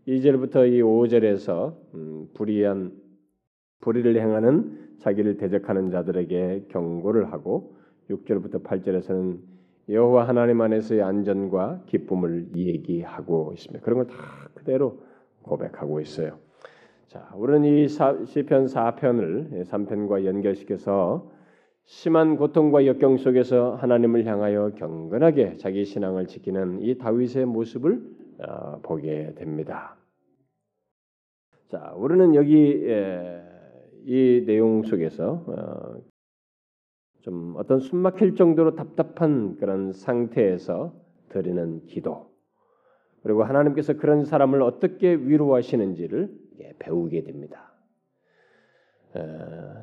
2절부터 0.08 0.70
이 0.72 0.82
5절에서 0.82 1.76
음, 1.94 2.28
불의한 2.34 2.92
불의를 3.82 4.20
행하는 4.20 4.98
자기를 5.00 5.38
대적하는 5.38 5.92
자들에게 5.92 6.66
경고를 6.70 7.32
하고 7.32 7.76
6절부터 8.10 8.64
8절에서는 8.64 9.40
여호와 9.90 10.28
하나님 10.28 10.62
안에서의 10.62 11.02
안전과 11.02 11.84
기쁨을 11.88 12.50
얘기하고 12.56 13.52
있습니다. 13.54 13.84
그런 13.84 14.00
걸 14.00 14.08
다 14.08 14.50
그대로 14.54 15.00
고백하고 15.42 16.00
있어요. 16.00 16.38
자, 17.08 17.30
우리는 17.36 17.66
이 17.66 17.88
시편 17.88 18.66
4편을 18.66 19.66
3편과 19.66 20.26
연결시켜서 20.26 21.30
심한 21.86 22.38
고통과 22.38 22.86
역경 22.86 23.18
속에서 23.18 23.76
하나님을 23.76 24.26
향하여 24.26 24.72
경건하게 24.76 25.58
자기 25.58 25.84
신앙을 25.84 26.28
지키는 26.28 26.82
이 26.82 26.98
다윗의 26.98 27.46
모습을 27.46 28.02
어, 28.02 28.23
보게 28.84 29.34
됩니다. 29.36 29.96
자, 31.70 31.94
우리는 31.96 32.36
여기 32.36 32.86
이 34.06 34.44
내용 34.46 34.84
속에서 34.84 35.44
어, 35.48 36.02
좀 37.22 37.56
어떤 37.58 37.80
숨막힐 37.80 38.36
정도로 38.36 38.76
답답한 38.76 39.56
그런 39.58 39.94
상태에서 39.94 40.94
드리는 41.30 41.86
기도 41.86 42.34
그리고 43.24 43.44
하나님께서 43.44 43.94
그런 43.94 44.26
사람을 44.26 44.62
어떻게 44.62 45.16
위로하시는지를 45.16 46.30
배우게 46.80 47.24
됩니다. 47.24 47.74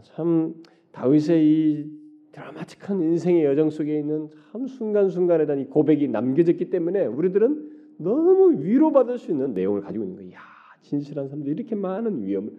참 0.02 0.54
다윗의 0.92 1.46
이 1.46 2.00
드라마틱한 2.32 3.00
인생의 3.00 3.44
여정 3.44 3.70
속에 3.70 3.98
있는 3.98 4.28
참 4.52 4.66
순간순간에 4.66 5.46
대한 5.46 5.60
이 5.60 5.66
고백이 5.66 6.08
남겨졌기 6.08 6.70
때문에 6.70 7.06
우리들은 7.06 7.69
너무 8.00 8.62
위로받을 8.62 9.18
수 9.18 9.30
있는 9.30 9.52
내용을 9.54 9.82
가지고 9.82 10.04
있는 10.04 10.16
거야. 10.16 10.40
진실한 10.80 11.28
사람들이 11.28 11.54
이렇게 11.54 11.74
많은 11.74 12.24
위험을 12.24 12.50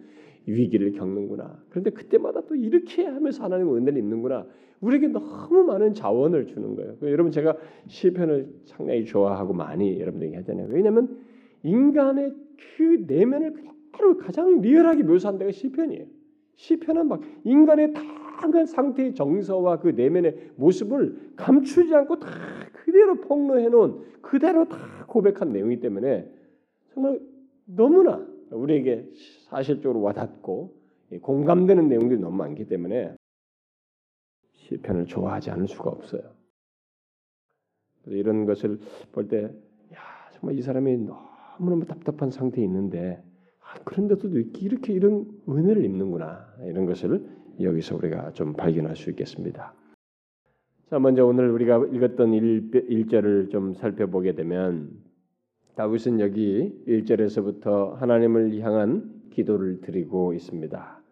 위기를 0.46 0.92
겪는구나. 0.92 1.62
그런데 1.68 1.90
그때마다 1.90 2.42
또 2.46 2.54
이렇게 2.54 3.04
하면서 3.04 3.44
하나님 3.44 3.74
은혜를 3.74 3.98
입는구나. 3.98 4.46
우리에게 4.80 5.08
너무 5.08 5.62
많은 5.64 5.94
자원을 5.94 6.46
주는 6.46 6.74
거예요. 6.74 6.96
여러분 7.02 7.30
제가 7.30 7.56
시편을 7.86 8.48
상당히 8.64 9.04
좋아하고 9.04 9.52
많이 9.52 10.00
여러분들에게 10.00 10.36
하잖아요. 10.38 10.68
왜냐하면 10.70 11.18
인간의 11.62 12.34
그 12.76 13.04
내면을 13.06 13.52
그대로 13.52 14.16
가장 14.16 14.60
리얼하게 14.60 15.04
묘사한 15.04 15.38
데가 15.38 15.52
시편이에요. 15.52 16.06
시편은 16.56 17.08
막 17.08 17.20
인간의 17.44 17.92
다양한 17.92 18.66
상태의 18.66 19.14
정서와 19.14 19.78
그 19.78 19.88
내면의 19.88 20.50
모습을 20.56 21.32
감추지 21.36 21.94
않고 21.94 22.18
다 22.18 22.28
그대로 22.82 23.20
폭로해 23.20 23.68
놓은 23.68 24.20
그대로 24.22 24.68
다 24.68 25.06
고백한 25.06 25.52
내용이기 25.52 25.80
때문에 25.80 26.28
정말 26.92 27.20
너무나 27.64 28.26
우리에게 28.50 29.08
사실적으로 29.48 30.02
와닿고 30.02 30.74
공감되는 31.20 31.88
내용들이 31.88 32.20
너무 32.20 32.36
많기 32.36 32.66
때문에 32.66 33.14
시편을 34.52 35.06
좋아하지 35.06 35.50
않을 35.52 35.68
수가 35.68 35.90
없어요. 35.90 36.22
이런 38.06 38.46
것을 38.46 38.80
볼 39.12 39.28
때, 39.28 39.44
야 39.44 40.30
정말 40.32 40.58
이 40.58 40.62
사람이 40.62 41.06
너무너무 41.58 41.86
답답한 41.86 42.30
상태에 42.30 42.64
있는데 42.64 43.22
아, 43.60 43.74
그런데도 43.84 44.28
이렇게 44.28 44.92
이런 44.92 45.30
은혜를 45.48 45.84
입는구나 45.84 46.52
이런 46.64 46.86
것을 46.86 47.24
여기서 47.60 47.96
우리가 47.96 48.32
좀 48.32 48.54
발견할 48.54 48.96
수 48.96 49.08
있겠습니다. 49.10 49.72
자, 50.92 50.98
먼저 50.98 51.24
오늘 51.24 51.48
우리가 51.48 51.86
읽었던 51.90 52.34
1, 52.34 53.06
절을좀 53.08 53.72
살펴보게 53.72 54.34
되면 54.34 54.90
다윗은 55.74 56.20
여기 56.20 56.70
1절에서부터 56.86 57.94
하나님을 57.94 58.60
향한 58.60 59.10
기도를 59.30 59.80
드리고 59.80 60.34
있습니다. 60.34 61.02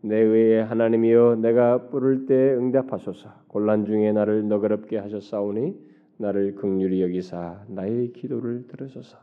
내 0.00 0.16
의의 0.16 0.64
하나님이여 0.64 1.36
내가 1.36 1.86
부를 1.86 2.26
때 2.26 2.34
응답하소서 2.34 3.30
곤란 3.46 3.84
중에 3.84 4.10
나를 4.10 4.48
너그럽게 4.48 4.98
하셨사오니 4.98 5.72
나를 6.16 6.56
극률히 6.56 7.00
여기사 7.00 7.62
나의 7.68 8.12
기도를 8.14 8.66
들으소서 8.66 9.18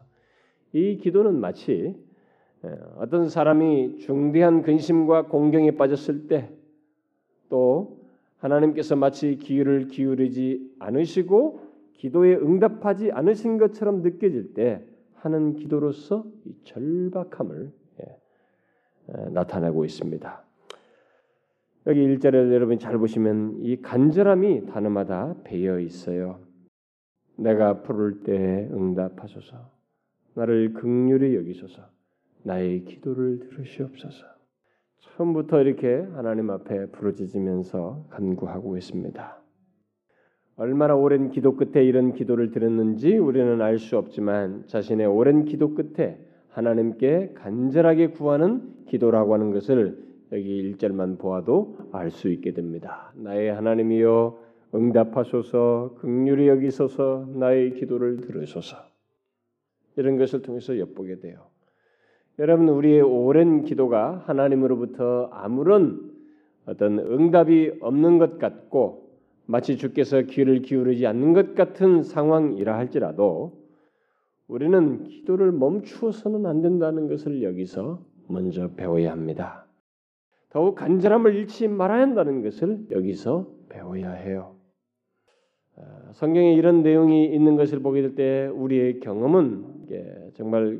이 0.71 0.95
기도는 0.95 1.41
마치 1.41 1.93
어떤 2.95 3.27
사람이 3.27 3.97
중대한 3.97 4.61
근심과 4.61 5.23
공경에 5.23 5.71
빠졌을 5.71 6.29
때또 6.29 7.94
하나님께서 8.45 8.95
마치 8.95 9.37
귀를 9.37 9.87
기울이지 9.87 10.75
않으시고 10.79 11.61
기도에 11.93 12.35
응답하지 12.35 13.11
않으신 13.11 13.57
것처럼 13.57 14.01
느껴질 14.01 14.53
때 14.53 14.85
하는 15.15 15.55
기도로서 15.55 16.25
이 16.45 16.53
절박함을 16.63 17.71
나타내고 19.31 19.85
있습니다. 19.85 20.43
여기 21.87 22.03
일절에 22.03 22.53
여러분 22.53 22.79
잘 22.79 22.97
보시면 22.97 23.59
이 23.61 23.81
간절함이 23.81 24.67
단어마다 24.67 25.35
배어 25.43 25.79
있어요. 25.79 26.39
내가 27.37 27.81
부를 27.81 28.23
때 28.23 28.69
응답하소서. 28.71 29.71
나를 30.35 30.73
극률히 30.73 31.35
여기소서. 31.35 31.83
나의 32.43 32.85
기도를 32.85 33.39
들으시옵소서. 33.39 34.34
처음부터 35.13 35.61
이렇게 35.61 36.05
하나님 36.13 36.49
앞에 36.49 36.87
부르짖으면서 36.87 38.07
간구하고 38.09 38.77
있습니다. 38.77 39.41
얼마나 40.57 40.95
오랜 40.95 41.29
기도 41.29 41.55
끝에 41.55 41.83
이런 41.83 42.13
기도를 42.13 42.51
드렸는지 42.51 43.17
우리는 43.17 43.61
알 43.61 43.77
수 43.77 43.97
없지만 43.97 44.63
자신의 44.67 45.05
오랜 45.05 45.45
기도 45.45 45.73
끝에 45.73 46.17
하나님께 46.49 47.33
간절하게 47.35 48.11
구하는 48.11 48.85
기도라고 48.87 49.33
하는 49.33 49.51
것을 49.51 50.03
여기 50.31 50.73
1절만 50.73 51.19
보아도 51.19 51.77
알 51.91 52.09
수 52.09 52.29
있게 52.29 52.53
됩니다. 52.53 53.13
나의 53.15 53.53
하나님이여 53.53 54.39
응답하소서 54.73 55.95
극률히 55.99 56.47
여기소서 56.47 57.27
나의 57.35 57.73
기도를 57.73 58.17
들으소서 58.21 58.77
이런 59.97 60.17
것을 60.17 60.41
통해서 60.41 60.77
엿보게 60.79 61.19
돼요. 61.19 61.54
여러분 62.37 62.67
우리의 62.67 63.01
오랜 63.01 63.63
기도가 63.63 64.23
하나님으로부터 64.25 65.29
아무런 65.31 66.11
어떤 66.65 66.99
응답이 66.99 67.77
없는 67.79 68.17
것 68.17 68.37
같고 68.39 69.09
마치 69.45 69.77
주께서 69.77 70.21
귀를 70.23 70.61
기울이지 70.61 71.07
않는 71.07 71.31
것 71.33 71.55
같은 71.55 72.03
상황이라 72.03 72.77
할지라도 72.77 73.63
우리는 74.49 75.03
기도를 75.05 75.53
멈추어서는 75.53 76.45
안 76.45 76.61
된다는 76.61 77.07
것을 77.07 77.41
여기서 77.41 78.01
먼저 78.27 78.69
배워야 78.75 79.11
합니다. 79.11 79.65
더욱 80.49 80.75
간절함을 80.75 81.35
잃지 81.35 81.69
말아야 81.69 82.01
한다는 82.01 82.43
것을 82.43 82.87
여기서 82.91 83.47
배워야 83.69 84.11
해요. 84.11 84.55
아, 85.77 86.11
성경에 86.13 86.53
이런 86.53 86.83
내용이 86.83 87.33
있는 87.33 87.55
것을 87.55 87.79
보게 87.79 88.01
될 88.01 88.15
때 88.15 88.47
우리의 88.47 88.99
경험은 88.99 90.31
정말 90.33 90.79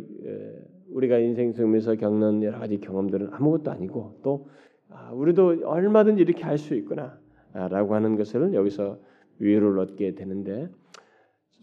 우리가 0.96 1.18
인생 1.18 1.51
속에서 1.51 1.96
겪는 1.96 2.42
여러 2.44 2.58
가지 2.58 2.79
경험들은 2.79 3.29
아무것도 3.34 3.70
아니고 3.70 4.20
또 4.24 4.48
아, 4.90 5.12
우리도 5.14 5.64
얼마든지 5.66 6.22
이렇게 6.22 6.44
할 6.44 6.58
수 6.58 6.74
있구나라고 6.75 7.96
하는 7.96 8.16
것을 8.16 8.53
여기서 8.53 8.98
위로를 9.40 9.79
얻게 9.79 10.16
되는데 10.16 10.70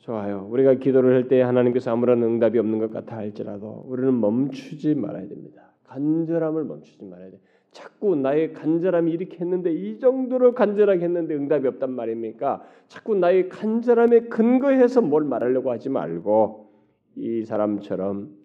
좋아요. 0.01 0.47
우리가 0.51 0.75
기도를 0.75 1.14
할 1.14 1.29
때 1.29 1.40
하나님께서 1.40 1.90
아무런 1.92 2.23
응답이 2.23 2.59
없는 2.59 2.79
것 2.79 2.92
같아 2.92 3.16
할지라도 3.16 3.85
우리는 3.87 4.21
멈추지 4.21 4.95
말아야 4.97 5.27
됩니다. 5.29 5.73
간절함을 5.85 6.64
멈추지 6.64 7.05
말아야 7.05 7.31
돼. 7.31 7.38
자꾸 7.71 8.14
나의 8.16 8.53
간절함이 8.53 9.12
이렇게 9.12 9.38
했는데 9.38 9.73
이 9.73 9.99
정도로 9.99 10.53
간절하게 10.53 11.05
했는데 11.05 11.35
응답이 11.35 11.66
없단 11.68 11.90
말입니까? 11.92 12.62
자꾸 12.88 13.14
나의 13.14 13.49
간절함에 13.49 14.23
근거해서 14.29 15.01
뭘 15.01 15.25
말하려고 15.25 15.71
하지 15.71 15.88
말고 15.88 16.68
이 17.16 17.45
사람처럼 17.47 18.41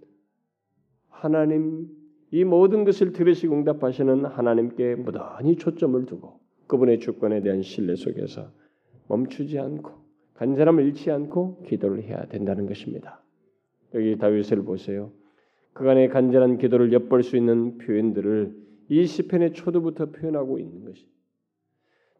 하나님 1.19 1.88
이 2.30 2.43
모든 2.43 2.84
것을 2.84 3.13
들으시고 3.13 3.56
응답하시는 3.56 4.25
하나님께 4.25 4.95
무던히 4.95 5.56
초점을 5.56 6.06
두고 6.06 6.39
그분의 6.67 6.99
주권에 6.99 7.41
대한 7.41 7.62
신뢰 7.62 7.95
속에서 7.95 8.51
멈추지 9.08 9.58
않고 9.58 9.91
간절함을 10.36 10.86
잃지 10.86 11.10
않고 11.10 11.63
기도를 11.63 12.03
해야 12.03 12.25
된다는 12.27 12.67
것입니다. 12.67 13.23
여기 13.95 14.17
다윗을 14.17 14.63
보세요. 14.63 15.12
그간의 15.73 16.10
간절한 16.10 16.58
기도를 16.58 16.93
엿볼 16.93 17.23
수 17.23 17.38
있는 17.38 17.77
표현들을 17.77 18.56
이 18.89 19.06
시편의 19.06 19.53
초두부터 19.53 20.08
표현하고 20.08 20.60
있는 20.60 20.86
것이. 20.86 21.08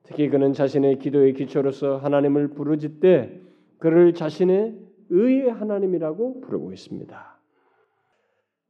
특히 0.04 0.30
그는 0.30 0.54
자신의 0.54 1.00
기도의 1.00 1.34
기초로서 1.34 1.98
하나님을 1.98 2.50
부르짖되 2.50 3.42
그를 3.78 4.14
자신의 4.14 4.76
의의 5.10 5.52
하나님이라고 5.52 6.42
부르고 6.42 6.72
있습니다. 6.72 7.37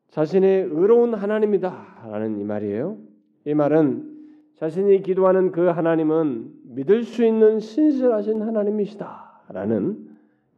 자신의 0.10 0.70
의로운 0.72 1.14
하나님이다라는 1.14 2.40
이 2.40 2.44
말이에요. 2.44 2.98
이 3.46 3.54
말은 3.54 4.18
자신이 4.56 5.04
기도하는 5.04 5.52
그 5.52 5.68
하나님은 5.68 6.52
믿을 6.76 7.04
수 7.04 7.24
있는 7.24 7.60
신실하신 7.60 8.42
하나님이시다라는 8.42 10.08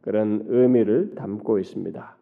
그런 0.00 0.44
의미를 0.46 1.14
담고 1.14 1.58
있습니다. 1.58 2.16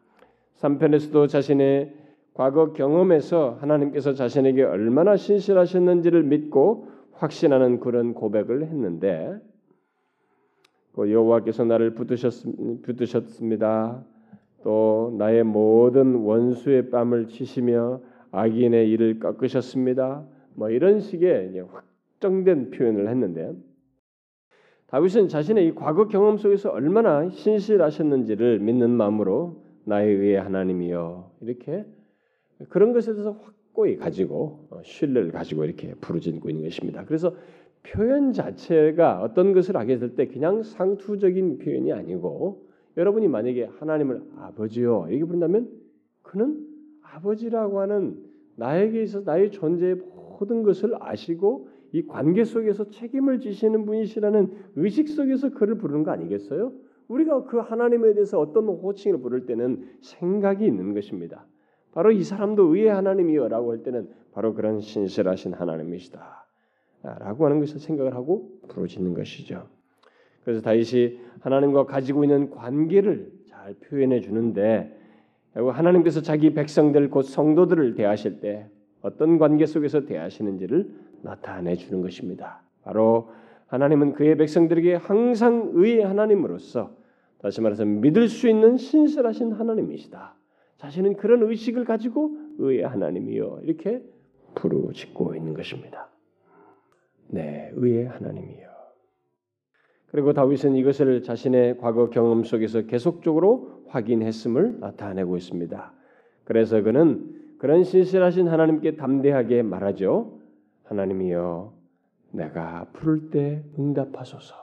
3편에서도 0.56 1.28
자신의 1.28 1.94
과거 2.34 2.72
경험에서 2.72 3.58
하나님께서 3.60 4.14
자신에게 4.14 4.64
얼마나 4.64 5.16
신실하셨는지를 5.16 6.24
믿고 6.24 6.88
확신하는 7.12 7.78
그런 7.80 8.14
고백을 8.14 8.64
했는데 8.64 9.38
그 10.92 11.12
여호와께서 11.12 11.64
나를 11.64 11.94
붙드셨습니다. 11.94 14.04
또 14.68 15.14
나의 15.16 15.44
모든 15.44 16.16
원수의 16.16 16.90
뺨을 16.90 17.28
치시며 17.28 18.02
악인의 18.32 18.90
일을 18.90 19.18
꺾으셨습니다. 19.18 20.26
뭐 20.56 20.68
이런 20.68 21.00
식의 21.00 21.58
확정된 21.58 22.72
표현을 22.72 23.08
했는데 23.08 23.54
다윗은 24.88 25.28
자신의 25.28 25.68
이 25.68 25.74
과거 25.74 26.08
경험 26.08 26.36
속에서 26.36 26.68
얼마나 26.68 27.30
신실하셨는지를 27.30 28.58
믿는 28.58 28.90
마음으로 28.90 29.64
나의 29.84 30.14
의의 30.14 30.36
하나님이여 30.42 31.30
이렇게 31.40 31.86
그런 32.68 32.92
것에 32.92 33.14
대해서 33.14 33.40
확고히 33.40 33.96
가지고 33.96 34.66
어, 34.68 34.82
신뢰를 34.84 35.32
가지고 35.32 35.64
이렇게 35.64 35.94
부르짖고 35.94 36.50
있는 36.50 36.64
것입니다. 36.64 37.06
그래서 37.06 37.34
표현 37.82 38.34
자체가 38.34 39.22
어떤 39.22 39.54
것을 39.54 39.78
하게 39.78 39.98
될 39.98 40.14
때 40.14 40.26
그냥 40.26 40.62
상투적인 40.62 41.56
표현이 41.56 41.90
아니고 41.90 42.67
여러분이 42.98 43.28
만약에 43.28 43.70
하나님을 43.78 44.22
아버지요 44.36 45.06
이렇게 45.08 45.24
부른다면 45.24 45.70
그는 46.22 46.66
아버지라고 47.02 47.80
하는 47.80 48.22
나에게 48.56 49.02
있어 49.04 49.20
나의 49.20 49.52
존재의 49.52 49.94
모든 49.94 50.64
것을 50.64 50.94
아시고 51.00 51.68
이 51.92 52.04
관계 52.06 52.44
속에서 52.44 52.90
책임을 52.90 53.40
지시는 53.40 53.86
분이시라는 53.86 54.52
의식 54.76 55.08
속에서 55.08 55.50
그를 55.50 55.78
부르는 55.78 56.02
거 56.02 56.10
아니겠어요? 56.10 56.72
우리가 57.06 57.44
그 57.44 57.58
하나님에 57.58 58.12
대해서 58.12 58.38
어떤 58.38 58.66
호칭을 58.66 59.20
부를 59.20 59.46
때는 59.46 59.88
생각이 60.02 60.66
있는 60.66 60.92
것입니다. 60.92 61.46
바로 61.92 62.10
이 62.10 62.22
사람도 62.22 62.74
의의 62.74 62.88
하나님이여라고 62.88 63.70
할 63.70 63.82
때는 63.82 64.10
바로 64.32 64.52
그런 64.52 64.80
신실하신 64.80 65.54
하나님이시다. 65.54 66.46
라고 67.02 67.46
하는 67.46 67.60
것을 67.60 67.78
생각을 67.78 68.14
하고 68.14 68.60
부르짖는 68.68 69.14
것이죠. 69.14 69.66
그래서 70.48 70.62
다윗이 70.62 71.18
하나님과 71.40 71.84
가지고 71.84 72.24
있는 72.24 72.48
관계를 72.48 73.30
잘 73.50 73.74
표현해 73.74 74.22
주는데 74.22 74.98
하나님께서 75.52 76.22
자기 76.22 76.54
백성들 76.54 77.10
곧 77.10 77.20
성도들을 77.20 77.96
대하실 77.96 78.40
때 78.40 78.66
어떤 79.02 79.36
관계 79.36 79.66
속에서 79.66 80.06
대하시는지를 80.06 80.90
나타내 81.20 81.76
주는 81.76 82.00
것입니다. 82.00 82.62
바로 82.82 83.28
하나님은 83.66 84.14
그의 84.14 84.38
백성들에게 84.38 84.94
항상 84.94 85.72
의의 85.74 86.02
하나님으로서 86.04 86.96
다시 87.42 87.60
말해서 87.60 87.84
믿을 87.84 88.26
수 88.28 88.48
있는 88.48 88.78
신실하신 88.78 89.52
하나님이시다. 89.52 90.34
자신은 90.78 91.16
그런 91.16 91.42
의식을 91.42 91.84
가지고 91.84 92.38
의의 92.56 92.84
하나님이요 92.84 93.60
이렇게 93.64 94.02
부르짖고 94.54 95.34
있는 95.34 95.52
것입니다. 95.52 96.08
네, 97.26 97.70
의의 97.74 98.06
하나님이요. 98.06 98.67
그리고 100.10 100.32
다윗은 100.32 100.74
이것을 100.76 101.22
자신의 101.22 101.78
과거 101.78 102.08
경험 102.08 102.44
속에서 102.44 102.82
계속적으로 102.82 103.82
확인했음을 103.88 104.80
나타내고 104.80 105.36
있습니다. 105.36 105.92
그래서 106.44 106.82
그는 106.82 107.34
그런 107.58 107.84
신실하신 107.84 108.48
하나님께 108.48 108.96
담대하게 108.96 109.62
말하죠. 109.62 110.38
하나님이여, 110.84 111.72
내가 112.32 112.86
부를 112.92 113.30
때 113.30 113.62
응답하소서. 113.78 114.54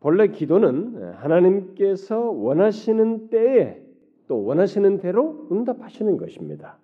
본래 0.00 0.28
기도는 0.28 1.12
하나님께서 1.14 2.18
원하시는 2.30 3.28
때에 3.28 3.82
또 4.26 4.42
원하시는 4.44 4.98
대로 4.98 5.46
응답하시는 5.52 6.16
것입니다. 6.16 6.78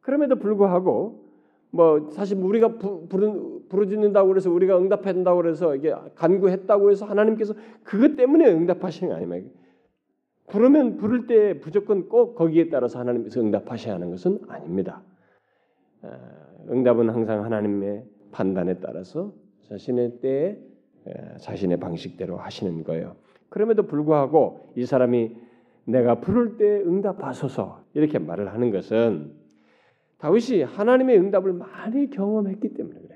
그럼에도 0.00 0.36
불구하고 0.36 1.24
뭐 1.70 2.08
사실 2.10 2.38
우리가 2.38 2.78
부르, 2.78 3.57
부르짖는다고 3.68 4.28
그래서 4.28 4.50
우리가 4.50 4.78
응답한다고 4.78 5.42
그래서 5.42 5.74
이게 5.74 5.94
간구했다고 6.14 6.90
해서 6.90 7.06
하나님께서 7.06 7.54
그것 7.84 8.16
때문에 8.16 8.50
응답하시는 8.50 9.10
거 9.10 9.16
아닙니까? 9.16 9.48
부르면 10.48 10.96
부를 10.96 11.26
때 11.26 11.54
무조건 11.62 12.08
꼭 12.08 12.34
거기에 12.34 12.70
따라서 12.70 12.98
하나님께서 12.98 13.40
응답하셔야 13.40 13.94
하는 13.94 14.10
것은 14.10 14.40
아닙니다. 14.48 15.02
응답은 16.70 17.10
항상 17.10 17.44
하나님의 17.44 18.04
판단에 18.32 18.78
따라서 18.80 19.32
자신의 19.68 20.20
때에 20.20 20.58
자신의 21.40 21.78
방식대로 21.78 22.36
하시는 22.36 22.82
거예요. 22.84 23.16
그럼에도 23.48 23.84
불구하고 23.84 24.72
이 24.76 24.84
사람이 24.84 25.36
내가 25.84 26.20
부를 26.20 26.56
때 26.56 26.82
응답하소서 26.82 27.84
이렇게 27.94 28.18
말을 28.18 28.52
하는 28.52 28.70
것은 28.70 29.32
다윗이 30.18 30.62
하나님의 30.62 31.18
응답을 31.18 31.52
많이 31.52 32.10
경험했기 32.10 32.74
때문에 32.74 33.07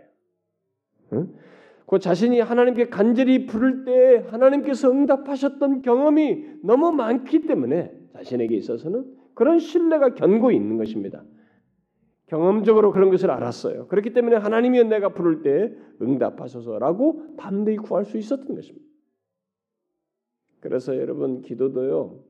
그 1.86 1.98
자신이 1.98 2.40
하나님께 2.40 2.88
간절히 2.88 3.46
부를 3.46 3.84
때 3.84 4.24
하나님께서 4.28 4.90
응답하셨던 4.90 5.82
경험이 5.82 6.44
너무 6.62 6.92
많기 6.92 7.46
때문에 7.46 7.94
자신에게 8.14 8.56
있어서는 8.56 9.04
그런 9.34 9.58
신뢰가 9.58 10.14
견고 10.14 10.52
있는 10.52 10.76
것입니다. 10.78 11.22
경험적으로 12.26 12.92
그런 12.92 13.10
것을 13.10 13.30
알았어요. 13.30 13.88
그렇기 13.88 14.14
때문에 14.14 14.36
하나님이 14.36 14.84
내가 14.84 15.10
부를 15.10 15.42
때 15.42 15.74
응답하소서라고 16.00 17.34
담대히 17.36 17.76
구할 17.76 18.06
수 18.06 18.16
있었던 18.16 18.54
것입니다. 18.54 18.86
그래서 20.60 20.96
여러분 20.96 21.42
기도도요. 21.42 22.20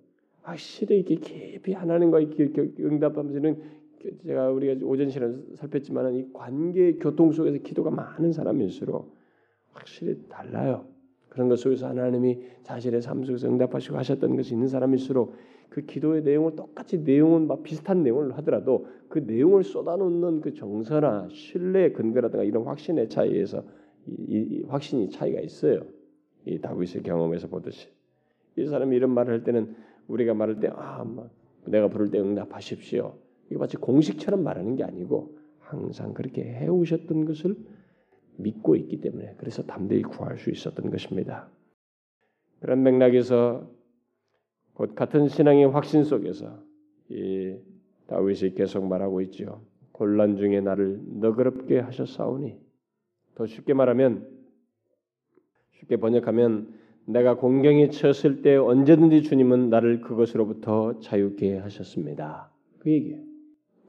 확실히 0.42 1.00
이게 1.00 1.14
깊이 1.16 1.72
하나님과의 1.72 2.30
응답하면서는 2.80 3.62
제가 4.24 4.50
우리가 4.50 4.84
오전 4.86 5.10
시간 5.10 5.44
살폈지만 5.54 6.14
이 6.14 6.32
관계 6.32 6.94
교통 6.94 7.32
속에서 7.32 7.58
기도가 7.58 7.90
많은 7.90 8.32
사람일수록 8.32 9.14
확실히 9.72 10.18
달라요. 10.28 10.86
그런 11.28 11.48
것 11.48 11.56
속에서 11.56 11.88
하나님이 11.88 12.40
자신의 12.62 13.00
삶 13.00 13.24
속에서 13.24 13.48
응답하시고 13.48 13.96
하셨던 13.96 14.36
것이 14.36 14.54
있는 14.54 14.68
사람일수록 14.68 15.34
그 15.70 15.86
기도의 15.86 16.22
내용을 16.22 16.54
똑같이 16.54 16.98
내용은 16.98 17.46
막 17.46 17.62
비슷한 17.62 18.02
내용을 18.02 18.36
하더라도 18.38 18.86
그 19.08 19.20
내용을 19.20 19.64
쏟아놓는 19.64 20.42
그 20.42 20.52
정서나 20.52 21.28
신뢰의 21.30 21.94
근거라든가 21.94 22.44
이런 22.44 22.64
확신의 22.64 23.08
차이에서 23.08 23.64
이, 24.06 24.36
이 24.36 24.62
확신이 24.68 25.08
차이가 25.08 25.40
있어요. 25.40 25.80
이 26.44 26.60
다윗의 26.60 27.02
경험에서 27.02 27.48
보듯이 27.48 27.88
이 28.56 28.66
사람이 28.66 28.94
이런 28.94 29.10
말을 29.10 29.32
할 29.32 29.44
때는 29.44 29.74
우리가 30.08 30.34
말할 30.34 30.60
때 30.60 30.68
아, 30.74 31.04
내가 31.66 31.88
부를 31.88 32.10
때 32.10 32.18
응답하십시오. 32.18 33.14
이거 33.52 33.60
마치 33.60 33.76
공식처럼 33.76 34.42
말하는 34.42 34.76
게 34.76 34.82
아니고 34.82 35.36
항상 35.60 36.14
그렇게 36.14 36.42
해오셨던 36.42 37.26
것을 37.26 37.54
믿고 38.36 38.76
있기 38.76 39.00
때문에 39.02 39.34
그래서 39.36 39.62
담대히 39.62 40.02
구할 40.02 40.38
수 40.38 40.50
있었던 40.50 40.90
것입니다. 40.90 41.48
그런 42.60 42.82
맥락에서 42.82 43.70
곧 44.72 44.94
같은 44.94 45.28
신앙의 45.28 45.66
확신 45.66 46.04
속에서 46.04 46.62
이 47.10 47.56
다윗이 48.06 48.54
계속 48.54 48.86
말하고 48.86 49.20
있죠. 49.22 49.60
곤란 49.92 50.36
중에 50.36 50.60
나를 50.62 51.00
너그럽게 51.20 51.78
하셨사오니 51.80 52.58
더 53.34 53.46
쉽게 53.46 53.74
말하면 53.74 54.26
쉽게 55.72 55.96
번역하면 55.96 56.72
내가 57.04 57.36
공경에 57.36 57.90
처했을 57.90 58.40
때 58.40 58.56
언제든지 58.56 59.24
주님은 59.24 59.68
나를 59.68 60.00
그것으로부터 60.00 61.00
자유케 61.00 61.58
하셨습니다. 61.58 62.50
그 62.78 62.90
얘기예요. 62.90 63.31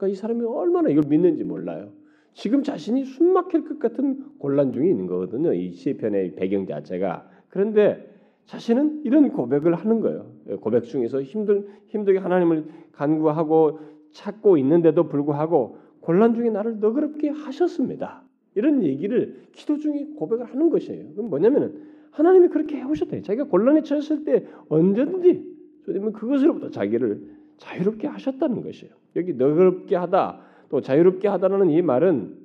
그러니까 0.04 0.08
이 0.08 0.14
사람이 0.14 0.44
얼마나 0.44 0.88
이걸 0.90 1.04
믿는지 1.08 1.44
몰라요. 1.44 1.88
지금 2.34 2.62
자신이 2.62 3.04
숨막힐 3.04 3.64
것 3.64 3.78
같은 3.78 4.24
곤란 4.38 4.72
중에 4.72 4.88
있는 4.88 5.06
거거든요. 5.06 5.52
이 5.52 5.72
시편의 5.72 6.34
배경 6.34 6.66
자체가. 6.66 7.28
그런데 7.48 8.12
자신은 8.46 9.02
이런 9.04 9.30
고백을 9.30 9.74
하는 9.74 10.00
거예요. 10.00 10.26
고백 10.60 10.84
중에서 10.84 11.22
힘들 11.22 11.68
힘들게 11.86 12.18
하나님을 12.18 12.66
간구하고 12.92 13.78
찾고 14.12 14.58
있는데도 14.58 15.08
불구하고 15.08 15.78
곤란 16.00 16.34
중에 16.34 16.50
나를 16.50 16.80
너그럽게 16.80 17.30
하셨습니다. 17.30 18.22
이런 18.54 18.82
얘기를 18.82 19.42
기도 19.52 19.78
중에 19.78 20.08
고백을 20.16 20.44
하는 20.44 20.70
것이에요. 20.70 21.12
그럼 21.14 21.30
뭐냐면은 21.30 21.94
하나님이 22.10 22.48
그렇게 22.48 22.76
해오셨대. 22.76 23.22
자기가 23.22 23.46
곤란에 23.46 23.82
처했을 23.82 24.24
때 24.24 24.46
언제든지 24.68 25.54
주님은 25.84 26.12
그것으로부터 26.12 26.70
자기를 26.70 27.33
자유롭게 27.58 28.06
하셨다는 28.06 28.62
것이에요. 28.62 28.94
여기 29.16 29.34
너그럽게 29.34 29.96
하다 29.96 30.40
또 30.68 30.80
자유롭게 30.80 31.28
하다라는 31.28 31.70
이 31.70 31.82
말은 31.82 32.38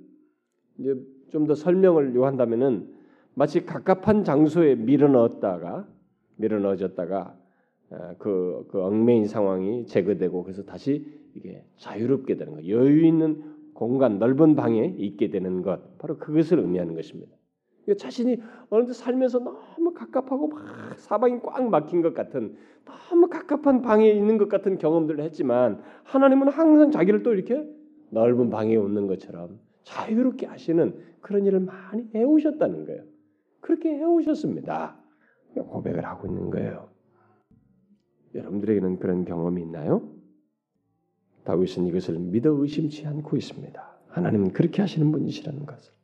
이제 0.78 0.96
좀 1.30 1.46
더 1.46 1.56
설명을 1.56 2.16
요한다면은 2.16 2.88
마치 3.34 3.66
갑갑한 3.66 4.24
장소에 4.24 4.76
밀어넣었다가 4.76 5.88
밀어넣어졌다가 6.38 7.38
그, 8.18 8.68
그 8.70 8.82
얽매인 8.82 9.28
상황이 9.28 9.86
제거되고 9.86 10.44
그래서 10.44 10.64
다시 10.64 11.06
이게 11.36 11.64
자유롭게 11.78 12.38
되는 12.38 12.54
것, 12.54 12.68
여유 12.68 13.06
있는 13.06 13.44
공간, 13.74 14.20
넓은 14.20 14.56
방에 14.56 14.96
있게 14.98 15.30
되는 15.30 15.62
것, 15.62 15.98
바로 16.00 16.18
그것을 16.18 16.60
의미하는 16.60 16.96
것입니다. 16.96 17.32
자신이 17.96 18.42
어느덧 18.70 18.94
살면서 18.94 19.40
너무 19.40 19.94
갑갑하고 19.94 20.48
막 20.48 20.98
사방이 20.98 21.40
꽉 21.42 21.64
막힌 21.70 22.02
것 22.02 22.14
같은 22.14 22.56
너무 22.86 23.28
갑갑한 23.28 23.82
방에 23.82 24.10
있는 24.10 24.38
것 24.38 24.50
같은 24.50 24.78
경험들을 24.78 25.24
했지만 25.24 25.82
하나님은 26.04 26.50
항상 26.50 26.92
자기를 26.92 27.24
또 27.24 27.34
이렇게 27.34 27.68
넓은 28.10 28.50
방에 28.50 28.74
있는 28.74 29.08
것처럼 29.08 29.60
자유롭게 29.84 30.46
하시는 30.46 30.96
그런 31.22 31.46
일을 31.46 31.60
많이 31.60 32.10
해오셨다는 32.14 32.86
거예요. 32.86 33.04
그렇게 33.62 33.90
해오셨습니다. 33.90 34.98
고백을 35.56 36.06
하고 36.06 36.28
있는 36.28 36.50
거예요. 36.50 36.90
여러분들에게는 38.36 39.00
그런 39.00 39.26
경험이 39.26 39.62
있나요? 39.64 40.10
다윗은 41.44 41.86
이것을 41.88 42.20
믿어 42.20 42.52
의심치 42.52 43.06
않고 43.08 43.36
있습니다. 43.38 44.00
하나님은 44.10 44.54
그렇게 44.54 44.82
하시는 44.82 45.12
분이시라는 45.12 45.66
것을. 45.66 45.99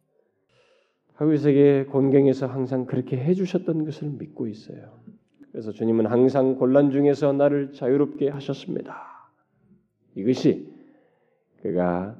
다윗에게 1.17 1.85
곤경에서 1.85 2.47
항상 2.47 2.85
그렇게 2.85 3.17
해주셨던 3.17 3.85
것을 3.85 4.09
믿고 4.09 4.47
있어요. 4.47 4.99
그래서 5.51 5.71
주님은 5.71 6.07
항상 6.07 6.55
곤란 6.55 6.91
중에서 6.91 7.31
나를 7.31 7.71
자유롭게 7.71 8.29
하셨습니다. 8.29 9.31
이것이 10.15 10.73
그가 11.61 12.19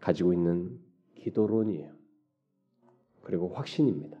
가지고 0.00 0.32
있는 0.32 0.78
기도론이에요. 1.14 1.92
그리고 3.22 3.48
확신입니다. 3.48 4.18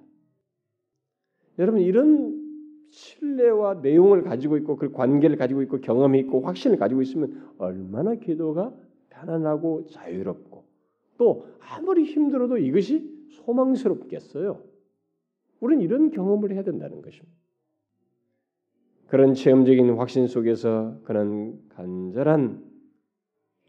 여러분 1.58 1.80
이런 1.80 2.40
신뢰와 2.90 3.80
내용을 3.82 4.22
가지고 4.22 4.56
있고 4.58 4.76
그 4.76 4.92
관계를 4.92 5.36
가지고 5.36 5.62
있고 5.62 5.80
경험이 5.80 6.20
있고 6.20 6.42
확신을 6.42 6.76
가지고 6.76 7.02
있으면 7.02 7.50
얼마나 7.58 8.14
기도가 8.14 8.72
편안하고 9.10 9.86
자유롭고 9.86 10.64
또 11.18 11.46
아무리 11.58 12.04
힘들어도 12.04 12.58
이것이 12.58 13.11
소망스럽겠어요. 13.32 14.62
우리는 15.60 15.82
이런 15.82 16.10
경험을 16.10 16.52
해야 16.52 16.62
된다는 16.62 17.02
것입니다. 17.02 17.32
그런 19.08 19.34
체험적인 19.34 19.94
확신 19.96 20.26
속에서 20.26 20.98
그는 21.04 21.60
간절한 21.70 22.72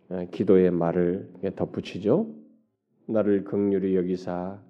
어, 0.10 0.28
기도의 0.32 0.72
말을 0.72 1.30
덧붙이죠. 1.56 2.34
나를 3.08 3.44
극률히 3.44 3.96
여기사 3.96 4.62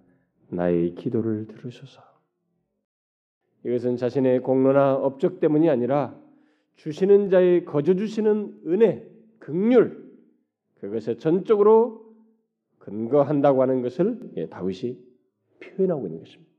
나의 0.49 0.95
기도를 0.95 1.47
들으소서. 1.47 2.01
이것은 3.65 3.97
자신의 3.97 4.41
공로나 4.41 4.95
업적 4.95 5.39
때문이 5.39 5.69
아니라 5.69 6.19
주시는 6.75 7.29
자의 7.29 7.65
거저 7.65 7.95
주시는 7.95 8.61
은혜, 8.67 9.07
극률 9.39 10.03
그것에 10.79 11.17
전적으로 11.17 12.02
근거한다고 12.83 13.61
하는 13.61 13.81
것을 13.81 14.19
예, 14.35 14.47
다윗이 14.47 14.97
표현하고 15.61 16.05
있는 16.07 16.19
것입니다. 16.19 16.51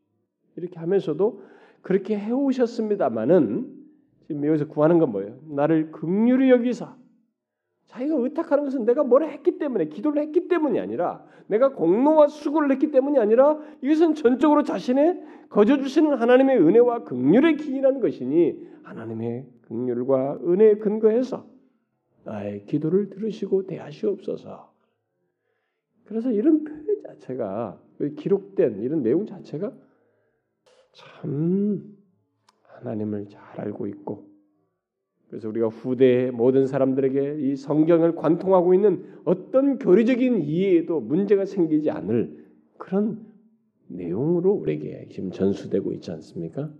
이렇게 0.56 0.78
하면서도 0.78 1.42
그렇게 1.82 2.18
해오셨습니다마는 2.18 3.84
지금 4.26 4.46
여기서 4.46 4.68
구하는 4.68 4.98
건 4.98 5.12
뭐예요? 5.12 5.38
나를 5.50 5.92
극률히 5.92 6.50
여기사 6.50 6.96
자기가 7.86 8.16
의탁하는 8.16 8.64
것은 8.64 8.86
내가 8.86 9.04
뭘 9.04 9.24
했기 9.24 9.58
때문에 9.58 9.86
기도를 9.86 10.22
했기 10.22 10.48
때문이 10.48 10.80
아니라 10.80 11.24
내가 11.46 11.72
공로와 11.72 12.28
수고를 12.28 12.70
했기 12.72 12.90
때문이 12.90 13.18
아니라 13.18 13.58
이것은 13.82 14.14
전적으로 14.14 14.62
자신의 14.62 15.22
거저 15.50 15.76
주시는 15.76 16.14
하나님의 16.14 16.58
은혜와 16.58 17.04
긍휼에 17.04 17.56
기인한 17.56 18.00
것이니 18.00 18.66
하나님의 18.82 19.46
긍휼과 19.68 20.40
은혜에 20.42 20.76
근거해서 20.76 21.46
나의 22.24 22.64
기도를 22.64 23.10
들으시고 23.10 23.66
대하시옵소서. 23.66 24.73
그래서 26.04 26.30
이런 26.30 26.64
표현 26.64 27.02
자체가 27.02 27.80
기록된 28.16 28.82
이런 28.82 29.02
내용 29.02 29.26
자체가 29.26 29.72
참 30.92 31.96
하나님을 32.62 33.26
잘 33.28 33.60
알고 33.60 33.86
있고 33.88 34.34
그래서 35.28 35.48
우리가 35.48 35.68
후대의 35.68 36.30
모든 36.30 36.66
사람들에게 36.66 37.38
이 37.40 37.56
성경을 37.56 38.14
관통하고 38.14 38.74
있는 38.74 39.04
어떤 39.24 39.78
교리적인 39.78 40.42
이해에도 40.42 41.00
문제가 41.00 41.44
생기지 41.44 41.90
않을 41.90 42.44
그런 42.78 43.26
내용으로 43.88 44.52
우리에게 44.52 45.08
지금 45.10 45.30
전수되고 45.30 45.92
있지 45.94 46.10
않습니까? 46.12 46.72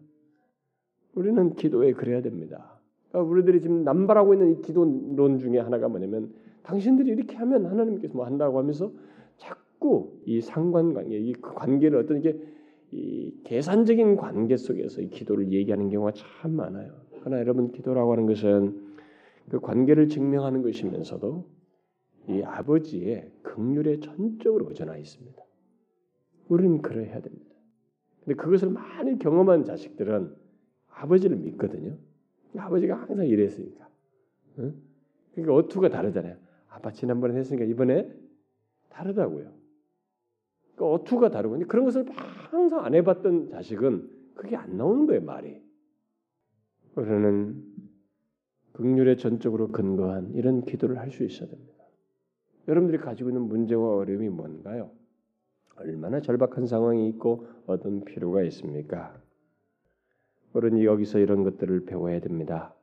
우리는 1.15 1.55
기도에 1.55 1.93
그래야 1.93 2.23
됩니다. 2.23 2.81
그러니까 3.09 3.31
우리들이 3.31 3.61
지금 3.61 3.85
남발하고 3.85 4.35
있는 4.35 4.53
이 4.53 4.63
기도론 4.63 5.39
중에 5.39 5.59
하나가 5.59 5.89
뭐냐면 5.89 6.33
당신들이 6.63 7.11
이렇게 7.11 7.37
하면 7.37 7.67
하나님께서 7.67 8.15
뭐 8.15 8.27
한다고 8.27 8.59
하면서 8.59 8.93
자꾸 9.37 10.19
이 10.25 10.41
상관관계, 10.41 11.19
이 11.19 11.33
관계를 11.35 11.99
어떤 11.99 12.21
게이 12.21 13.43
계산적인 13.45 14.17
관계 14.17 14.57
속에서 14.57 15.01
이 15.01 15.09
기도를 15.09 15.53
얘기하는 15.53 15.91
경우가 15.91 16.13
참 16.13 16.53
많아요. 16.53 16.93
그러나 17.21 17.39
여러분 17.39 17.73
기도라고 17.73 18.13
하는 18.13 18.27
것은 18.27 18.95
그 19.51 19.61
관계를 19.61 20.09
증명하는 20.09 20.63
것이면서도 20.63 21.47
이 22.29 22.43
아버지의 22.43 23.31
극률에 23.43 24.01
전적으로 24.01 24.69
의존하 24.69 24.97
있습니다. 24.97 25.43
우리는 26.49 26.81
그래야 26.81 27.21
됩니다. 27.21 27.55
근데 28.25 28.35
그것을 28.37 28.71
많이 28.71 29.19
경험한 29.19 29.65
자식들은 29.65 30.35
아버지를 30.89 31.37
믿거든요. 31.37 31.97
아버지가 32.57 32.95
항상 32.95 33.27
이랬으니까. 33.27 33.89
응? 34.59 34.75
그러니까 35.33 35.55
어투가 35.55 35.89
다르잖아요. 35.91 36.37
아빠 36.69 36.91
지난번에 36.91 37.39
했으니까 37.39 37.65
이번에 37.65 38.09
다르다고요. 38.95 39.53
그러니까 40.75 40.95
어투가 40.95 41.31
다르고 41.31 41.59
그런 41.67 41.85
것을 41.85 42.07
항상 42.51 42.85
안 42.85 42.95
해봤던 42.95 43.51
자식은 43.51 44.11
그게 44.35 44.57
안 44.57 44.77
나오는 44.77 45.07
거예요 45.07 45.23
말이. 45.23 45.63
우리는 46.97 47.63
극률에 48.73 49.17
전적으로 49.17 49.69
근거한 49.69 50.33
이런 50.35 50.65
기도를 50.65 50.99
할 50.99 51.11
수 51.11 51.25
있어야 51.25 51.49
됩니다. 51.49 51.85
여러분들이 52.67 52.99
가지고 52.99 53.31
있는 53.31 53.43
문제와 53.43 53.97
어려움이 53.97 54.29
뭔가요? 54.31 54.91
얼마나 55.77 56.21
절박한 56.21 56.67
상황이 56.67 57.09
있고 57.11 57.47
어떤 57.67 58.05
필요가 58.05 58.43
있습니까? 58.45 59.21
우리는 60.53 60.83
여기서 60.83 61.19
이런 61.19 61.43
것들을 61.43 61.85
배워야 61.85 62.21
됩니다. 62.21 62.75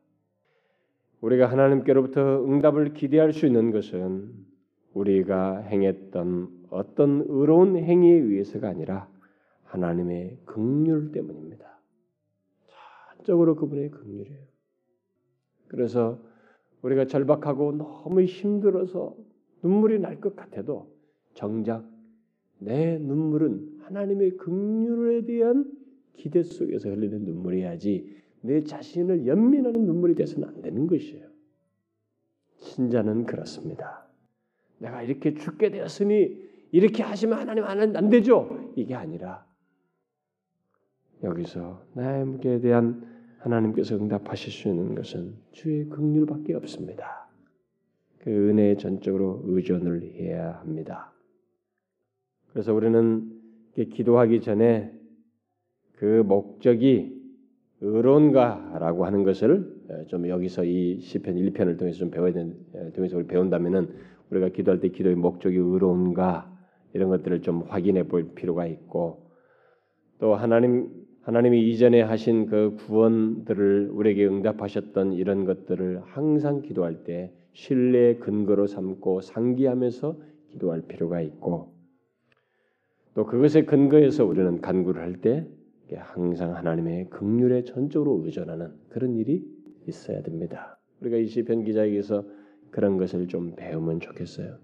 우리가 1.22 1.48
하나님께로부터 1.48 2.44
응답을 2.46 2.94
기대할 2.94 3.32
수 3.32 3.46
있는 3.46 3.72
것은 3.72 4.51
우리가 4.94 5.58
행했던 5.60 6.68
어떤 6.70 7.26
의로운 7.28 7.78
행위에 7.78 8.14
의해서가 8.14 8.70
아니라 8.70 9.10
하나님의 9.64 10.40
긍휼 10.46 11.12
때문입니다. 11.12 11.80
전적으로 13.18 13.56
그분의 13.56 13.92
긍휼이에요. 13.92 14.46
그래서 15.68 16.20
우리가 16.82 17.06
절박하고 17.06 17.72
너무 17.74 18.22
힘들어서 18.24 19.16
눈물이 19.64 20.00
날 20.00 20.20
것 20.20 20.36
같아도 20.36 20.92
정작 21.34 21.86
내 22.60 22.98
눈물은 22.98 23.80
하나님의 23.84 24.38
긍휼에 24.38 25.26
대한 25.26 25.72
기대 26.16 26.44
속에서 26.44 26.90
흘리는 26.90 27.24
눈물이야지 27.24 28.22
내 28.42 28.64
자신을 28.64 29.28
연민하는 29.28 29.86
눈물이 29.86 30.16
돼서는 30.16 30.48
안 30.48 30.62
되는 30.62 30.88
것이에요. 30.88 31.30
신자는 32.58 33.26
그렇습니다. 33.26 34.11
내가 34.82 35.04
이렇게 35.04 35.34
죽게 35.34 35.70
되었으니 35.70 36.50
이렇게 36.72 37.04
하시면 37.04 37.38
하나님 37.38 37.64
안 37.96 38.10
되죠. 38.10 38.72
이게 38.76 38.96
아니라 38.96 39.46
여기서 41.24 41.86
무게에 42.26 42.60
대한 42.60 43.08
하나님께서 43.40 43.96
응답하실 43.96 44.52
수 44.52 44.68
있는 44.70 44.96
것은 44.96 45.36
주의 45.52 45.88
긍휼밖에 45.88 46.54
없습니다. 46.56 47.28
그 48.20 48.30
은혜에 48.30 48.78
전적으로 48.78 49.42
의존을 49.46 50.04
해야 50.16 50.54
합니다. 50.60 51.14
그래서 52.52 52.74
우리는 52.74 53.40
기도하기 53.76 54.42
전에 54.42 54.94
그 55.94 56.24
목적이 56.26 57.20
의론가라고 57.82 59.06
하는 59.06 59.24
것을 59.24 59.82
좀 60.08 60.28
여기서 60.28 60.64
이 60.64 61.00
시편 61.00 61.36
1편을 61.36 61.78
통해서 61.78 62.00
좀 62.00 62.12
배워야 62.12 62.32
되는 62.32 62.56
통해서 62.94 63.18
우리 63.18 63.26
배운다면은 63.26 64.12
우리가 64.32 64.50
기도할 64.50 64.80
때 64.80 64.90
기도의 64.90 65.16
목적이 65.16 65.58
의로운가 65.58 66.52
이런 66.94 67.10
것들을 67.10 67.42
좀 67.42 67.62
확인해 67.68 68.08
볼 68.08 68.34
필요가 68.34 68.66
있고 68.66 69.30
또 70.20 70.36
하나님 70.36 70.90
하나님이 71.22 71.70
이전에 71.70 72.02
하신 72.02 72.48
그 72.48 72.76
구원들을 72.78 73.90
우리에게 73.92 74.26
응답하셨던 74.26 75.14
이런 75.14 75.46
것들을 75.46 76.02
항상 76.06 76.62
기도할 76.62 77.04
때 77.04 77.32
신뢰의 77.54 78.20
근거로 78.20 78.66
삼고 78.66 79.22
상기하면서 79.22 80.18
기도할 80.50 80.82
필요가 80.82 81.22
있고 81.22 81.74
또 83.14 83.26
그것에 83.26 83.66
근거해서 83.66 84.26
우리는 84.26 84.62
간구를 84.62 85.02
할 85.02 85.22
때 85.22 85.48
항상 85.94 86.56
하나님의 86.56 87.10
긍휼에 87.10 87.66
전적으로 87.66 88.22
의존하는 88.24 88.72
그런 88.90 89.18
일이 89.18 89.46
있어야 89.88 90.22
됩니다. 90.24 90.80
우리가 91.02 91.18
이 91.18 91.28
시편 91.28 91.66
기자에게서 91.66 92.24
그런 92.72 92.98
것을 92.98 93.28
좀 93.28 93.56
배우면 93.56 94.00
좋겠어요. 94.00 94.58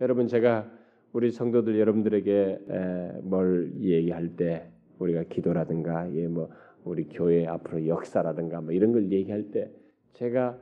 여러분 0.00 0.28
제가 0.28 0.70
우리 1.12 1.30
성도들 1.30 1.78
여러분들에게 1.78 3.20
뭘 3.22 3.72
얘기할 3.80 4.36
때 4.36 4.70
우리가 4.98 5.24
기도라든가 5.24 6.14
예뭐 6.14 6.50
우리 6.84 7.08
교회 7.08 7.46
앞으로 7.46 7.86
역사라든가 7.86 8.60
뭐 8.60 8.72
이런 8.72 8.92
걸 8.92 9.10
얘기할 9.10 9.50
때 9.50 9.70
제가 10.12 10.58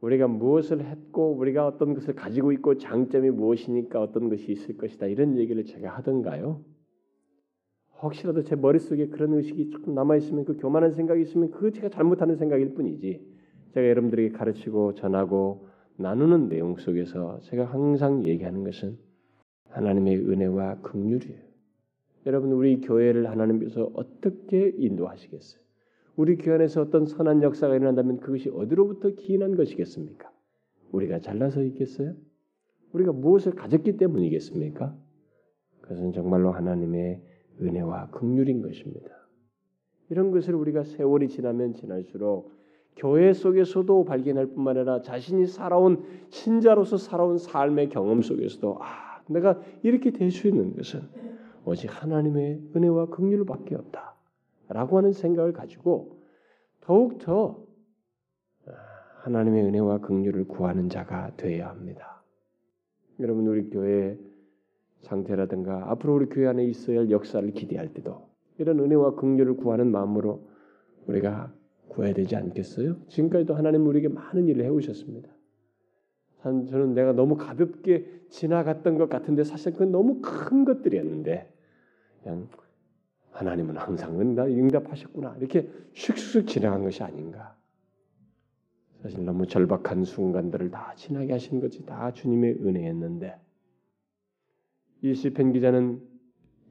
우리가 0.00 0.28
무엇을 0.28 0.84
했고 0.84 1.32
우리가 1.36 1.66
어떤 1.66 1.94
것을 1.94 2.14
가지고 2.14 2.52
있고 2.52 2.78
장점이 2.78 3.30
무엇이니까 3.30 4.00
어떤 4.00 4.28
것이 4.28 4.50
있을 4.52 4.76
것이다 4.76 5.06
이런 5.06 5.36
얘기를 5.36 5.64
제가 5.64 5.90
하던가요? 5.90 6.64
혹시라도 8.02 8.42
제 8.42 8.56
머릿속에 8.56 9.08
그런 9.08 9.34
의식이 9.34 9.70
조금 9.70 9.94
남아 9.94 10.16
있으면 10.16 10.46
그 10.46 10.56
교만한 10.56 10.92
생각이 10.92 11.20
있으면 11.22 11.50
그 11.50 11.70
제가 11.70 11.90
잘못하는 11.90 12.36
생각일 12.36 12.74
뿐이지 12.74 13.20
제가 13.74 13.88
여러분들에게 13.88 14.30
가르치고 14.30 14.94
전하고 14.94 15.68
나누는 16.00 16.48
내용 16.48 16.76
속에서 16.76 17.40
제가 17.42 17.66
항상 17.66 18.26
얘기하는 18.26 18.64
것은 18.64 18.98
하나님의 19.68 20.16
은혜와 20.16 20.80
긍휼이에요. 20.80 21.50
여러분 22.26 22.52
우리 22.52 22.80
교회를 22.80 23.30
하나님께서 23.30 23.90
어떻게 23.94 24.72
인도하시겠어요? 24.76 25.60
우리 26.16 26.36
교회 26.36 26.54
안에서 26.54 26.82
어떤 26.82 27.04
선한 27.04 27.42
역사가 27.42 27.76
일어난다면 27.76 28.20
그것이 28.20 28.48
어디로부터 28.48 29.10
기인한 29.10 29.56
것이겠습니까? 29.56 30.30
우리가 30.90 31.20
잘나서 31.20 31.62
있겠어요? 31.64 32.14
우리가 32.92 33.12
무엇을 33.12 33.52
가졌기 33.52 33.98
때문이겠습니까? 33.98 34.96
그것은 35.82 36.12
정말로 36.12 36.50
하나님의 36.50 37.22
은혜와 37.60 38.10
긍휼인 38.10 38.62
것입니다. 38.62 39.10
이런 40.08 40.30
것을 40.30 40.54
우리가 40.54 40.82
세월이 40.82 41.28
지나면 41.28 41.74
지날수록 41.74 42.52
교회 42.96 43.32
속에서도 43.32 44.04
발견할 44.04 44.46
뿐만 44.46 44.76
아니라 44.76 45.00
자신이 45.02 45.46
살아온 45.46 46.04
신자로서 46.28 46.96
살아온 46.96 47.38
삶의 47.38 47.88
경험 47.88 48.20
속에서도 48.22 48.78
아, 48.80 49.22
내가 49.28 49.60
이렇게 49.82 50.10
될 50.10 50.30
수 50.30 50.48
있는 50.48 50.76
것은 50.76 51.02
오직 51.64 51.88
하나님의 52.02 52.60
은혜와 52.74 53.06
긍휼밖에 53.06 53.76
없다라고 53.76 54.98
하는 54.98 55.12
생각을 55.12 55.52
가지고 55.52 56.18
더욱 56.80 57.18
더 57.18 57.64
아, 58.66 58.72
하나님의 59.22 59.64
은혜와 59.64 59.98
긍휼을 59.98 60.48
구하는 60.48 60.88
자가 60.88 61.32
되어야 61.36 61.68
합니다. 61.68 62.22
여러분 63.20 63.46
우리 63.46 63.70
교회 63.70 64.18
상태라든가 65.00 65.90
앞으로 65.90 66.16
우리 66.16 66.26
교회 66.26 66.46
안에 66.48 66.64
있어야 66.64 67.00
할 67.00 67.10
역사를 67.10 67.48
기대할 67.52 67.94
때도 67.94 68.28
이런 68.58 68.78
은혜와 68.80 69.14
긍휼을 69.14 69.56
구하는 69.56 69.90
마음으로 69.90 70.46
우리가 71.06 71.52
구해야 71.90 72.14
되지 72.14 72.36
않겠어요? 72.36 72.96
지금까지도 73.08 73.54
하나님 73.54 73.86
우리에게 73.86 74.08
많은 74.08 74.48
일을 74.48 74.64
해오셨습니다. 74.64 75.28
저는 76.42 76.94
내가 76.94 77.12
너무 77.12 77.36
가볍게 77.36 78.06
지나갔던 78.30 78.96
것 78.96 79.10
같은데 79.10 79.44
사실 79.44 79.72
그건 79.72 79.92
너무 79.92 80.20
큰 80.22 80.64
것들이었는데 80.64 81.52
그냥 82.22 82.48
하나님은 83.32 83.76
항상 83.76 84.18
응답, 84.18 84.48
응답하셨구나 84.48 85.36
이렇게 85.38 85.68
슉슉 85.94 86.46
지나간 86.46 86.82
것이 86.82 87.02
아닌가. 87.02 87.56
사실 89.02 89.24
너무 89.24 89.46
절박한 89.46 90.04
순간들을 90.04 90.70
다 90.70 90.94
지나게 90.96 91.32
하신 91.32 91.60
것이 91.60 91.84
다 91.84 92.12
주님의 92.12 92.58
은혜였는데 92.60 93.38
이 95.02 95.14
시편 95.14 95.52
기자는 95.52 96.02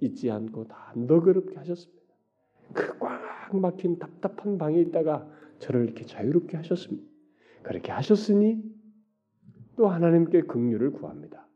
잊지 0.02 0.30
않고 0.32 0.68
다 0.68 0.94
너그럽게 0.96 1.58
하셨습니다. 1.58 2.00
그 2.74 2.98
꽉 3.50 3.60
막힌 3.60 3.98
답답한 3.98 4.60
방에 4.60 4.80
있다가 4.80 5.28
저를 5.58 5.84
이렇게 5.86 6.06
자유롭게 6.06 6.58
하셨습니다. 6.58 7.08
그렇게 7.64 7.92
하셨으니 7.92 8.64
또 9.76 9.88
하나님께 9.88 10.42
긍휼을 10.42 10.92
구합니다. 10.92 11.48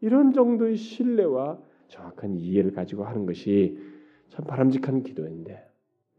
이런 0.00 0.32
정도의 0.32 0.76
신뢰와 0.76 1.62
정확한 1.88 2.36
이해를 2.36 2.72
가지고 2.72 3.04
하는 3.04 3.24
것이 3.24 3.78
참 4.30 4.44
바람직한 4.46 5.02
기도인데 5.04 5.62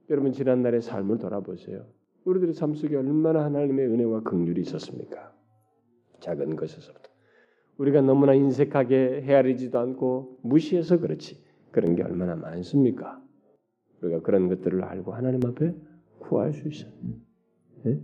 여러분 0.10 0.32
지난날의 0.32 0.82
삶을 0.82 1.18
돌아보세요. 1.18 1.86
우리들의 2.24 2.54
삶 2.54 2.74
속에 2.74 2.96
얼마나 2.96 3.44
하나님의 3.44 3.88
은혜와 3.88 4.22
긍휼이 4.22 4.62
있었습니까? 4.62 5.34
작은 6.22 6.56
것에서부터 6.56 7.12
우리가 7.78 8.02
너무나 8.02 8.34
인색하게 8.34 9.24
헤아리지도 9.24 9.78
않고 9.80 10.39
무시해서 10.44 11.00
그렇지 11.00 11.44
그런 11.72 11.96
게 11.96 12.04
얼마나 12.04 12.36
많습니까? 12.36 13.22
우리가 14.04 14.22
그런 14.22 14.50
것들을 14.50 14.84
알고 14.84 15.13
하나님 15.13 15.46
앞에 15.46 15.74
구할 16.20 16.54
수 16.54 16.68
있어요. 16.68 16.92
네? 17.84 18.02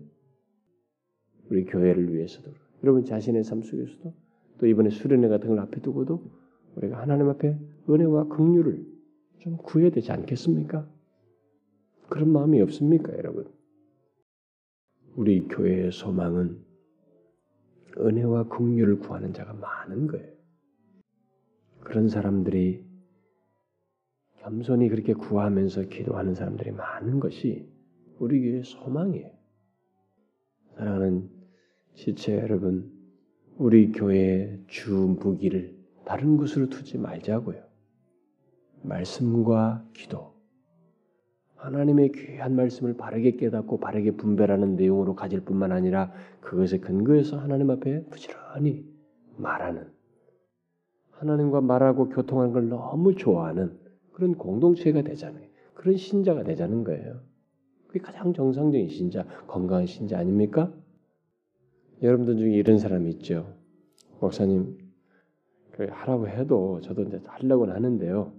우리 1.49 1.65
교회를 1.65 2.13
위해서도 2.13 2.51
여러분 2.83 3.03
자신의 3.05 3.43
삶 3.43 3.61
속에서도 3.61 4.13
또 4.59 4.67
이번에 4.67 4.89
수련회 4.89 5.27
같은 5.27 5.49
걸 5.49 5.59
앞에 5.59 5.81
두고도 5.81 6.23
우리가 6.75 7.01
하나님 7.01 7.29
앞에 7.29 7.57
은혜와 7.89 8.27
긍휼을 8.27 8.85
좀 9.39 9.57
구해야 9.57 9.89
되지 9.89 10.11
않겠습니까? 10.11 10.87
그런 12.09 12.31
마음이 12.31 12.61
없습니까, 12.61 13.13
여러분? 13.17 13.47
우리 15.15 15.47
교회의 15.47 15.91
소망은 15.91 16.63
은혜와 17.97 18.47
긍휼을 18.49 18.99
구하는 18.99 19.33
자가 19.33 19.53
많은 19.53 20.07
거예요. 20.07 20.33
그런 21.81 22.09
사람들이 22.09 22.88
겸손히 24.41 24.89
그렇게 24.89 25.13
구하면서 25.13 25.83
기도하는 25.83 26.33
사람들이 26.33 26.71
많은 26.71 27.19
것이 27.19 27.69
우리 28.19 28.41
교회의 28.41 28.63
소망이에요. 28.63 29.31
사랑하는 30.75 31.29
지체 31.95 32.37
여러분, 32.37 32.91
우리 33.57 33.91
교회의 33.91 34.63
주 34.67 35.17
무기를 35.19 35.77
다른 36.05 36.37
곳으로 36.37 36.69
두지 36.69 36.97
말자고요. 36.97 37.61
말씀과 38.83 39.85
기도, 39.93 40.33
하나님의 41.57 42.13
귀한 42.13 42.55
말씀을 42.55 42.95
바르게 42.95 43.31
깨닫고 43.31 43.81
바르게 43.81 44.11
분별하는 44.11 44.77
내용으로 44.77 45.15
가질 45.15 45.41
뿐만 45.41 45.73
아니라 45.73 46.13
그것에 46.39 46.79
근거해서 46.79 47.37
하나님 47.37 47.69
앞에 47.69 48.05
부지런히 48.05 48.85
말하는 49.35 49.91
하나님과 51.11 51.59
말하고 51.59 52.07
교통하는 52.09 52.53
걸 52.53 52.69
너무 52.69 53.15
좋아하는 53.15 53.77
그런 54.19 54.35
공동체가 54.35 55.01
되자는 55.01 55.49
그런 55.73 55.95
신자가 55.95 56.43
되자는 56.43 56.83
거예요. 56.83 57.21
그게 57.87 57.99
가장 57.99 58.33
정상적인 58.33 58.89
신자, 58.89 59.23
건강한 59.47 59.85
신자 59.85 60.19
아닙니까? 60.19 60.73
여러분들 62.03 62.35
중에 62.35 62.51
이런 62.51 62.77
사람이 62.79 63.09
있죠. 63.11 63.57
목사님, 64.19 64.77
하라고 65.77 66.27
해도 66.27 66.81
저도 66.81 67.03
이제 67.03 67.21
하려고는 67.25 67.73
하는데요. 67.73 68.33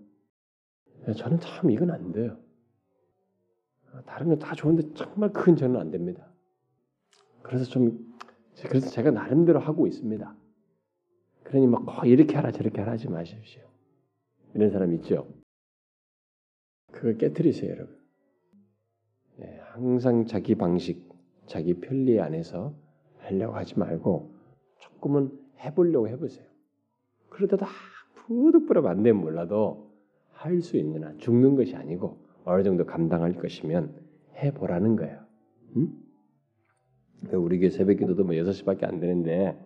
저는 1.16 1.40
참 1.40 1.70
이건 1.70 1.90
안 1.90 2.12
돼요. 2.12 2.36
다른 4.04 4.28
건 4.28 4.38
다 4.38 4.54
좋은데 4.54 4.92
정말 4.92 5.32
큰 5.32 5.56
저는 5.56 5.80
안 5.80 5.90
됩니다. 5.90 6.30
그래서 7.40 7.64
좀 7.64 8.14
그래서 8.68 8.90
제가 8.90 9.10
나름대로 9.12 9.58
하고 9.60 9.86
있습니다. 9.86 10.36
그러니 11.44 11.66
막 11.66 11.88
어, 11.88 12.04
이렇게 12.04 12.36
하라 12.36 12.52
저렇게 12.52 12.80
하라 12.80 12.92
하지 12.92 13.08
마십시오. 13.08 13.62
이런 14.54 14.70
사람 14.70 14.92
있죠. 14.96 15.39
그걸 16.92 17.16
깨뜨리세요, 17.18 17.70
여러분. 17.70 17.96
네, 19.36 19.58
항상 19.72 20.26
자기 20.26 20.54
방식, 20.54 21.08
자기 21.46 21.74
편리 21.74 22.20
안에서 22.20 22.74
하려고 23.18 23.54
하지 23.54 23.78
말고 23.78 24.34
조금은 24.78 25.38
해보려고 25.60 26.08
해보세요. 26.08 26.46
그러다가 27.28 27.66
부득부럽 28.14 28.86
안 28.86 29.02
되면 29.02 29.20
몰라도 29.20 29.90
할 30.32 30.62
수 30.62 30.76
있는 30.78 31.04
한 31.04 31.18
죽는 31.18 31.54
것이 31.54 31.76
아니고 31.76 32.16
어느 32.44 32.62
정도 32.62 32.86
감당할 32.86 33.34
것이면 33.34 33.94
해보라는 34.36 34.96
거예요. 34.96 35.20
응? 35.76 35.92
우리 37.32 37.58
교회 37.58 37.68
새벽 37.68 37.98
기도도 37.98 38.24
뭐 38.24 38.34
6시밖에 38.34 38.84
안 38.84 39.00
되는데 39.00 39.58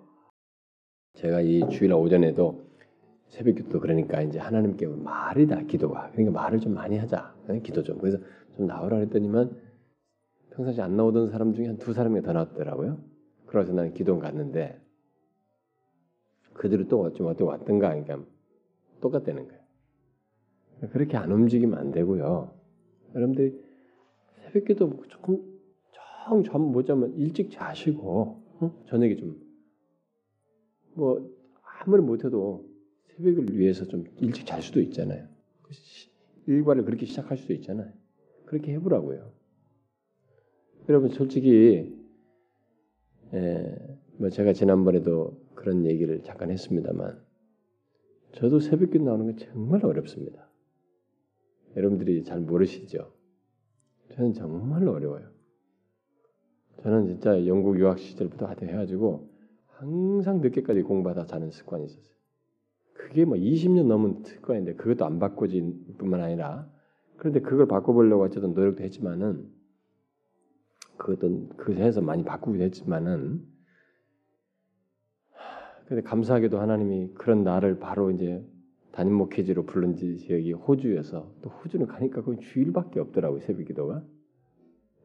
제가 1.15 1.41
이 1.43 1.69
주일 1.71 1.93
오전에도 1.93 2.64
새벽기도 3.29 3.81
그러니까 3.81 4.23
이제 4.23 4.39
하나님께 4.39 4.87
말이다 4.87 5.63
기도가 5.63 6.11
그러니까 6.13 6.41
말을 6.41 6.61
좀 6.61 6.75
많이 6.75 6.97
하자 6.99 7.35
기도 7.63 7.83
좀 7.83 7.99
그래서 7.99 8.19
좀 8.57 8.67
나오라 8.67 8.97
그랬더니만 8.99 9.61
평상시 10.51 10.81
안 10.81 10.97
나오던 10.97 11.31
사람 11.31 11.53
중에 11.55 11.67
한 11.67 11.79
두 11.79 11.93
사람이 11.93 12.23
더 12.23 12.33
나왔더라고요. 12.33 12.99
그래서 13.47 13.73
나는 13.73 13.93
기도 13.93 14.19
갔는데 14.19 14.81
그들이 16.55 16.87
또좀 16.87 17.27
어떻게 17.27 17.45
왔던가 17.45 17.89
그러니까 17.89 18.25
똑같다는 19.01 19.49
거예요. 19.49 19.65
그렇게 20.93 21.17
안 21.17 21.33
움직이면 21.33 21.79
안 21.79 21.91
되고요. 21.91 22.55
여러분들이 23.15 23.61
새벽기도 24.45 25.03
조금 25.09 25.43
정잠못 26.29 26.87
자면 26.87 27.15
일찍 27.17 27.51
자시고 27.51 28.43
어? 28.61 28.85
저녁에 28.87 29.17
좀 29.17 29.45
뭐 30.95 31.29
아무리 31.81 32.03
못해도 32.03 32.65
새벽을 33.17 33.57
위해서 33.57 33.85
좀 33.87 34.05
일찍 34.21 34.47
잘 34.47 34.63
수도 34.63 34.81
있잖아요. 34.81 35.27
일과를 36.47 36.85
그렇게 36.85 37.07
시작할 37.07 37.37
수도 37.39 37.53
있잖아요. 37.55 37.93
그렇게 38.47 38.73
해보라고요. 38.75 39.33
여러분 40.89 41.09
솔직히 41.09 41.97
예, 43.33 43.99
뭐 44.19 44.29
제가 44.31 44.53
지난번에도 44.53 45.41
그런 45.55 45.87
얘기를 45.87 46.23
잠깐 46.23 46.51
했습니다만 46.51 47.23
저도 48.33 48.61
새벽기 48.61 48.99
나오는 48.99 49.35
게 49.35 49.47
정말 49.47 49.85
어렵습니다. 49.85 50.49
여러분들이 51.77 52.23
잘 52.25 52.41
모르시죠? 52.41 53.13
저는 54.13 54.35
정말 54.35 54.87
어려워요. 54.87 55.31
저는 56.83 57.07
진짜 57.07 57.47
영국 57.47 57.79
유학 57.79 57.99
시절부터 57.99 58.47
하여튼 58.47 58.69
해가지고 58.69 59.29
항상 59.67 60.41
늦게까지 60.41 60.83
공부하다 60.83 61.27
자는 61.27 61.51
습관이 61.51 61.87
있었어요. 61.87 62.15
그게 62.95 63.25
뭐 63.25 63.37
20년 63.37 63.87
넘은 63.87 64.23
습관인데 64.25 64.75
그것도 64.75 65.05
안 65.05 65.19
바꿔진 65.19 65.97
뿐만 65.99 66.23
아니라 66.23 66.69
그런데 67.17 67.41
그걸 67.41 67.67
바꿔보려고 67.67 68.25
어쨌든 68.25 68.55
노력도 68.55 68.83
했지만은 68.83 69.49
그것도 70.97 71.49
그해서 71.57 72.01
많이 72.01 72.25
바꾸기도 72.25 72.65
했지만은 72.65 73.45
근데 75.87 76.03
감사하게도 76.03 76.59
하나님이 76.59 77.13
그런 77.15 77.45
나를 77.45 77.79
바로 77.79 78.11
이제 78.11 78.43
담임 78.93 79.15
목회지로 79.15 79.67
부른 79.67 79.97
지역이 79.97 80.53
호주여서 80.53 81.35
또 81.43 81.51
호주는 81.51 81.87
가니까 81.87 82.23
거기 82.23 82.39
주일밖에 82.41 83.01
없더라고요 83.01 83.41
새벽 83.41 83.67
기도가. 83.67 84.03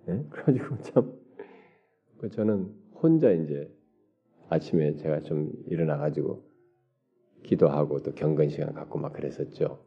네? 0.06 0.26
그래가지고 0.30 0.78
참그 0.78 2.30
저는 2.32 2.74
혼자 2.94 3.32
이제 3.32 3.70
아침에 4.48 4.96
제가 4.96 5.22
좀 5.22 5.52
일어나 5.68 5.98
가지고 5.98 6.49
기도하고 7.44 8.02
또 8.04 8.14
경건 8.14 8.50
시간 8.50 8.74
갖고 8.74 9.00
막 9.00 9.14
그랬었죠. 9.14 9.84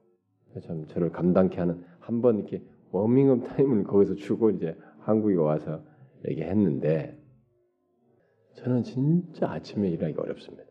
참 0.62 0.86
저를 0.86 1.10
감당케 1.10 1.58
하는 1.58 1.82
한 2.00 2.20
번 2.20 2.38
이렇게 2.38 2.62
워밍업 2.90 3.44
타임을 3.48 3.84
거기서 3.84 4.14
주고 4.14 4.50
이제 4.50 4.76
한국에 5.00 5.34
와서 5.36 5.82
얘기했는데 6.28 7.18
저는 8.54 8.82
진짜 8.82 9.50
아침에 9.50 9.88
일하기 9.88 10.14
어렵습니다. 10.18 10.64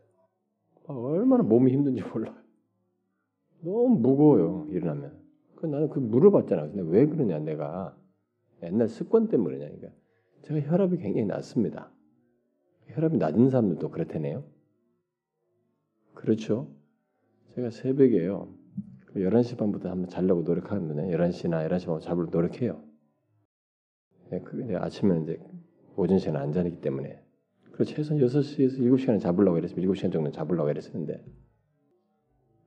얼마나 0.86 1.44
몸이 1.44 1.72
힘든지 1.72 2.04
몰라요. 2.04 2.36
너무 3.62 3.98
무거워요 4.00 4.68
일어나면. 4.70 5.20
그 5.56 5.66
나는 5.68 5.90
그 5.90 6.00
물어봤잖아. 6.00 6.68
근데 6.68 6.82
왜 6.84 7.06
그러냐 7.08 7.40
내가 7.40 7.96
옛날 8.64 8.88
습관 8.88 9.28
때문에 9.28 9.58
그러냐니까. 9.58 9.88
제가 10.44 10.60
혈압이 10.62 10.98
굉장히 10.98 11.26
낮습니다. 11.28 11.92
혈압이 12.88 13.18
낮은 13.18 13.50
사람들도 13.50 13.90
그렇다네요. 13.90 14.44
그렇죠. 16.22 16.72
제가 17.56 17.72
새벽에요. 17.72 18.54
11시 19.16 19.58
반부터 19.58 19.90
한번 19.90 20.08
자려고 20.08 20.44
노력하는데 20.44 21.18
11시나 21.18 21.68
11시 21.68 21.88
반부터 21.88 22.00
자려고 22.00 22.26
노력해요. 22.26 22.84
네, 24.30 24.40
그게 24.42 24.76
아침에 24.76 25.20
이제 25.24 25.40
오전 25.96 26.20
시간 26.20 26.38
안 26.38 26.54
자기 26.54 26.80
때문에 26.80 27.22
그래서 27.72 27.92
최소한 27.96 28.24
6시에서 28.24 28.80
7시간을 28.80 29.20
잡으려고 29.20 29.58
이랬으면 29.58 29.86
7시간 29.86 30.14
정도 30.14 30.32
잡으려고 30.32 30.70
이랬었는데 30.70 31.26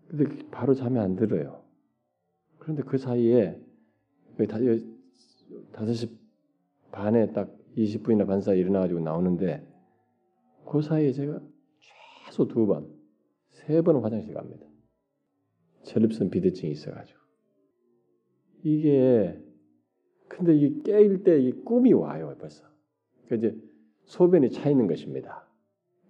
근데 0.08 0.46
바로 0.50 0.74
잠이 0.74 0.98
안 0.98 1.14
들어요. 1.16 1.62
그런데 2.58 2.82
그 2.82 2.98
사이에 2.98 3.58
다섯 5.72 5.94
시 5.94 6.18
반에 6.90 7.32
딱 7.32 7.56
20분이나 7.76 8.26
반 8.26 8.40
사이 8.40 8.58
일어나가지고 8.58 9.00
나오는데 9.00 9.66
그 10.66 10.82
사이에 10.82 11.12
제가 11.12 11.40
최소 12.26 12.48
두 12.48 12.66
번, 12.66 12.93
세 13.54 13.80
번은 13.82 14.00
화장실 14.00 14.34
갑니다. 14.34 14.66
전립선 15.82 16.30
비대증이 16.30 16.72
있어가지고 16.72 17.18
이게 18.62 19.40
근데 20.28 20.54
이 20.56 20.82
깨일 20.82 21.22
때 21.22 21.38
이 21.38 21.52
꿈이 21.64 21.92
와요 21.92 22.34
벌써. 22.38 22.64
그 23.28 23.36
이제 23.36 23.56
소변이 24.04 24.50
차 24.50 24.68
있는 24.68 24.86
것입니다. 24.86 25.48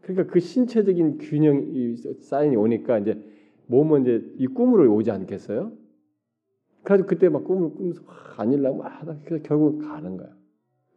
그러니까 0.01 0.33
그 0.33 0.41
신체적인 0.41 1.19
균형이 1.19 1.97
사인이 1.97 2.57
오니까 2.57 2.99
이제 2.99 3.23
몸은 3.67 4.03
이제 4.03 4.35
이 4.39 4.47
꿈으로 4.47 4.93
오지 4.95 5.11
않겠어요? 5.11 5.73
그래가지고 6.83 7.09
그때 7.09 7.29
막 7.29 7.45
꿈을 7.45 7.71
꾸면서 7.75 8.03
막 8.03 8.41
아니려고 8.41 8.79
막 8.79 8.89
하다 9.01 9.21
그래서 9.25 9.43
결국 9.43 9.79
가는 9.81 10.17
거야. 10.17 10.35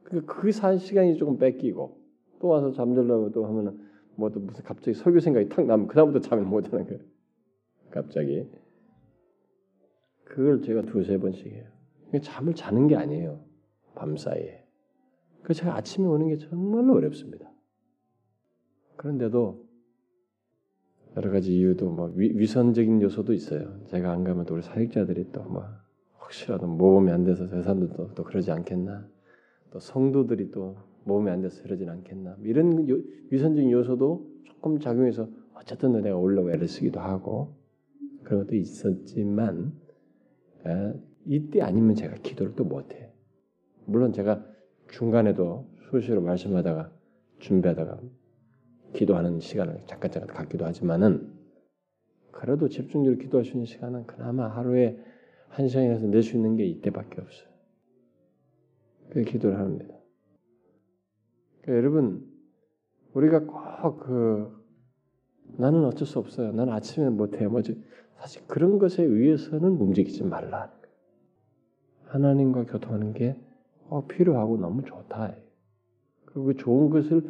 그러니까 0.03 0.33
그산 0.33 0.77
시간이 0.77 1.17
조금 1.17 1.37
뺏기고 1.37 2.01
또 2.39 2.47
와서 2.47 2.71
잠들려고 2.71 3.31
또 3.31 3.45
하면은 3.45 3.79
뭐 4.17 4.29
또 4.29 4.39
무슨 4.39 4.63
갑자기 4.63 4.93
설교 4.93 5.19
생각이 5.19 5.49
탁 5.49 5.65
나면 5.65 5.87
그다음부터 5.87 6.27
잠을 6.27 6.43
못 6.43 6.71
하는 6.73 6.85
거예요. 6.85 7.01
갑자기 7.91 8.49
그걸 10.25 10.61
제가 10.61 10.81
두세 10.83 11.17
번씩 11.17 11.47
해요. 11.47 11.65
잠을 12.21 12.53
자는 12.53 12.87
게 12.87 12.95
아니에요. 12.95 13.43
밤 13.95 14.17
사이에. 14.17 14.65
그 15.43 15.53
제가 15.53 15.75
아침에 15.75 16.05
오는 16.07 16.27
게 16.27 16.37
정말로 16.37 16.95
어렵습니다. 16.95 17.49
그런데도 18.97 19.65
여러 21.15 21.31
가지 21.31 21.55
이유도 21.55 21.89
뭐 21.89 22.11
위, 22.15 22.45
선적인 22.45 23.01
요소도 23.01 23.33
있어요. 23.33 23.83
제가 23.85 24.11
안 24.11 24.23
가면 24.23 24.45
또 24.45 24.55
우리 24.55 24.61
사역자들이 24.61 25.31
또 25.31 25.43
뭐 25.43 25.63
혹시라도 26.21 26.67
모범이 26.67 27.09
안 27.11 27.23
돼서 27.23 27.47
저 27.47 27.61
사람들도 27.61 28.13
또 28.13 28.23
그러지 28.23 28.51
않겠나. 28.51 29.07
또 29.71 29.79
성도들이 29.79 30.51
또 30.51 30.77
안 31.31 31.41
돼서 31.41 31.61
그러진 31.63 31.89
않겠나. 31.89 32.35
뭐 32.37 32.45
이런 32.45 32.87
요, 32.89 32.97
위선적인 33.29 33.71
요소도 33.71 34.29
조금 34.45 34.79
작용해서 34.79 35.29
어쨌든 35.53 36.01
내가 36.01 36.17
올라고 36.17 36.51
애를 36.51 36.67
쓰기도 36.67 36.99
하고 36.99 37.55
그런 38.23 38.41
것도 38.41 38.55
있었지만 38.55 39.73
에, 40.65 40.93
이때 41.25 41.61
아니면 41.61 41.95
제가 41.95 42.15
기도를 42.15 42.55
또 42.55 42.63
못해. 42.63 43.11
물론 43.85 44.13
제가 44.13 44.45
중간에도 44.89 45.67
수시로 45.89 46.21
말씀하다가 46.21 46.91
준비하다가 47.39 48.01
기도하는 48.93 49.39
시간을 49.39 49.83
잠깐 49.85 50.11
잠깐 50.11 50.35
갖기도 50.35 50.65
하지만은 50.65 51.33
그래도 52.31 52.69
집중적으로 52.69 53.17
기도할 53.19 53.45
수 53.45 53.53
있는 53.53 53.65
시간은 53.65 54.05
그나마 54.05 54.47
하루에 54.47 54.97
한 55.49 55.67
시간에서 55.67 56.07
낼 56.07 56.21
수 56.21 56.35
있는 56.35 56.55
게 56.55 56.65
이때밖에 56.65 57.21
없어요. 57.21 57.47
그 59.09 59.21
기도를 59.23 59.57
합니다. 59.59 59.96
그러니까 61.67 61.83
여러분 61.83 62.25
우리가 63.13 63.41
꼭 63.41 63.99
그 63.99 64.57
나는 65.57 65.85
어쩔 65.85 66.07
수 66.07 66.19
없어요. 66.19 66.51
나는 66.51 66.73
아침에 66.73 67.09
못해요. 67.09 67.49
뭐지? 67.49 67.83
사실 68.17 68.45
그런 68.47 68.79
것에 68.79 69.03
의해서는 69.03 69.77
움직이지 69.77 70.23
말라. 70.23 70.71
하나님과 72.05 72.65
교통하는 72.65 73.13
게 73.13 73.39
어, 73.89 74.05
필요하고 74.07 74.57
너무 74.57 74.83
좋다. 74.83 75.35
그리고 76.25 76.45
그 76.45 76.55
좋은 76.55 76.89
것을 76.89 77.21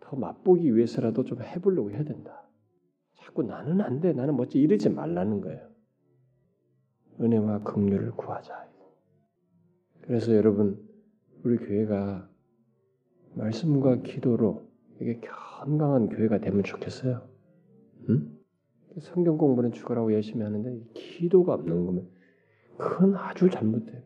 더 0.00 0.16
맛보기 0.16 0.74
위해서라도 0.74 1.24
좀 1.24 1.42
해보려고 1.42 1.90
해야 1.90 2.04
된다. 2.04 2.42
자꾸 3.16 3.42
나는 3.42 3.80
안 3.80 4.00
돼, 4.00 4.12
나는 4.12 4.36
멋지 4.36 4.58
이러지 4.58 4.90
말라는 4.90 5.40
거예요. 5.40 5.68
은혜와 7.20 7.62
긍휼을 7.62 8.12
구하자. 8.12 8.68
그래서 10.02 10.34
여러분 10.34 10.78
우리 11.42 11.58
교회가 11.58 12.27
말씀과 13.34 14.02
기도로 14.02 14.62
이게 15.00 15.20
건강한 15.20 16.08
교회가 16.08 16.38
되면 16.38 16.62
좋겠어요. 16.62 17.28
응? 18.08 18.38
성경 19.00 19.38
공부는 19.38 19.72
죽으라고 19.72 20.12
열심히 20.12 20.42
하는데 20.42 20.80
기도가 20.94 21.54
없는 21.54 21.86
거면 21.86 22.08
그건 22.76 23.16
아주 23.16 23.50
잘못돼요. 23.50 24.02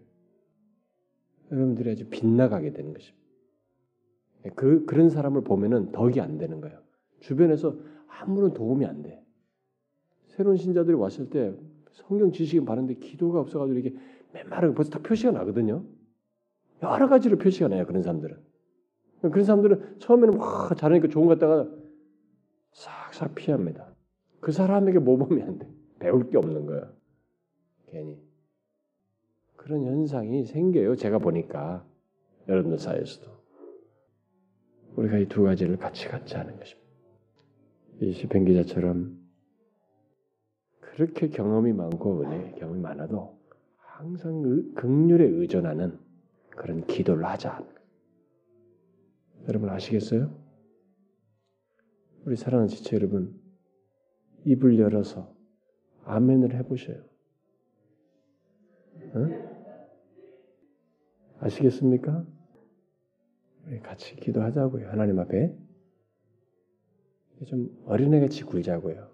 여러분들이 1.51 1.91
아주 1.91 2.09
빗나가게 2.09 2.73
되는 2.73 2.93
것입니다. 2.93 3.23
그, 4.57 4.85
그런 4.87 5.11
사람을 5.11 5.45
보면은 5.45 5.93
덕이 5.93 6.21
안 6.21 6.39
되는 6.39 6.61
거예요. 6.61 6.81
주변에서 7.21 7.77
아무런 8.09 8.53
도움이 8.53 8.85
안 8.87 9.03
돼. 9.03 9.25
새로운 10.29 10.57
신자들이 10.57 10.97
왔을 10.97 11.31
때 11.31 11.55
성경 11.93 12.33
지식이 12.33 12.61
많은데 12.61 12.95
기도가 12.95 13.41
없어가지고 13.41 13.79
이렇게 13.79 13.97
맨말하게 14.33 14.75
벌써 14.75 14.91
다 14.91 14.99
표시가 15.01 15.31
나거든요. 15.33 15.85
여러 16.83 17.09
가지로 17.09 17.39
표시가 17.39 17.69
나요. 17.69 17.87
그런 17.87 18.03
사람들은. 18.03 18.52
그런 19.31 19.45
사람들은 19.45 19.99
처음에는 20.01 20.39
막 20.39 20.77
잘하니까 20.77 21.09
좋은 21.09 21.27
것 21.27 21.39
같다가 21.39 21.69
싹싹 22.73 23.35
피합니다. 23.35 23.95
그 24.41 24.51
사람에게 24.53 24.99
모범이 24.99 25.43
안 25.43 25.59
돼. 25.59 25.69
배울 26.01 26.29
게 26.31 26.37
없는 26.37 26.67
거예요. 26.67 26.93
괜히. 27.87 28.21
그런 29.57 29.85
현상이 29.85 30.45
생겨요. 30.45 30.97
제가 30.97 31.19
보니까 31.19 31.87
여러분들 32.49 32.79
사이에서도 32.79 33.31
우리가 34.97 35.19
이 35.19 35.27
두 35.27 35.43
가지를 35.45 35.77
같이 35.77 36.09
갖지 36.09 36.37
않은 36.37 36.59
것입니다. 36.59 36.83
이 38.01 38.13
시편 38.13 38.45
기자처럼 38.45 39.17
그렇게 40.81 41.29
경험이 41.29 41.73
많고 41.73 42.23
은혜 42.23 42.53
경험이 42.59 42.81
많아도 42.81 43.39
항상 43.77 44.43
의, 44.45 44.75
극률에 44.75 45.25
의존하는 45.25 45.99
그런 46.51 46.85
기도를 46.87 47.25
하자. 47.25 47.65
여러분 49.49 49.69
아시겠어요? 49.71 50.33
우리 52.25 52.37
사랑하는 52.37 52.69
지체 52.69 52.97
여러분 52.97 53.41
입을 54.45 54.79
열어서 54.79 55.35
아멘을 56.05 56.55
해보셔요. 56.55 57.03
응? 59.17 59.53
아시겠습니까? 61.41 62.25
우리 63.67 63.81
같이 63.81 64.17
기도하자고요. 64.17 64.89
하나님 64.89 65.19
앞에. 65.19 65.57
좀 67.47 67.77
어린애같이 67.87 68.45
굴자고요. 68.45 69.11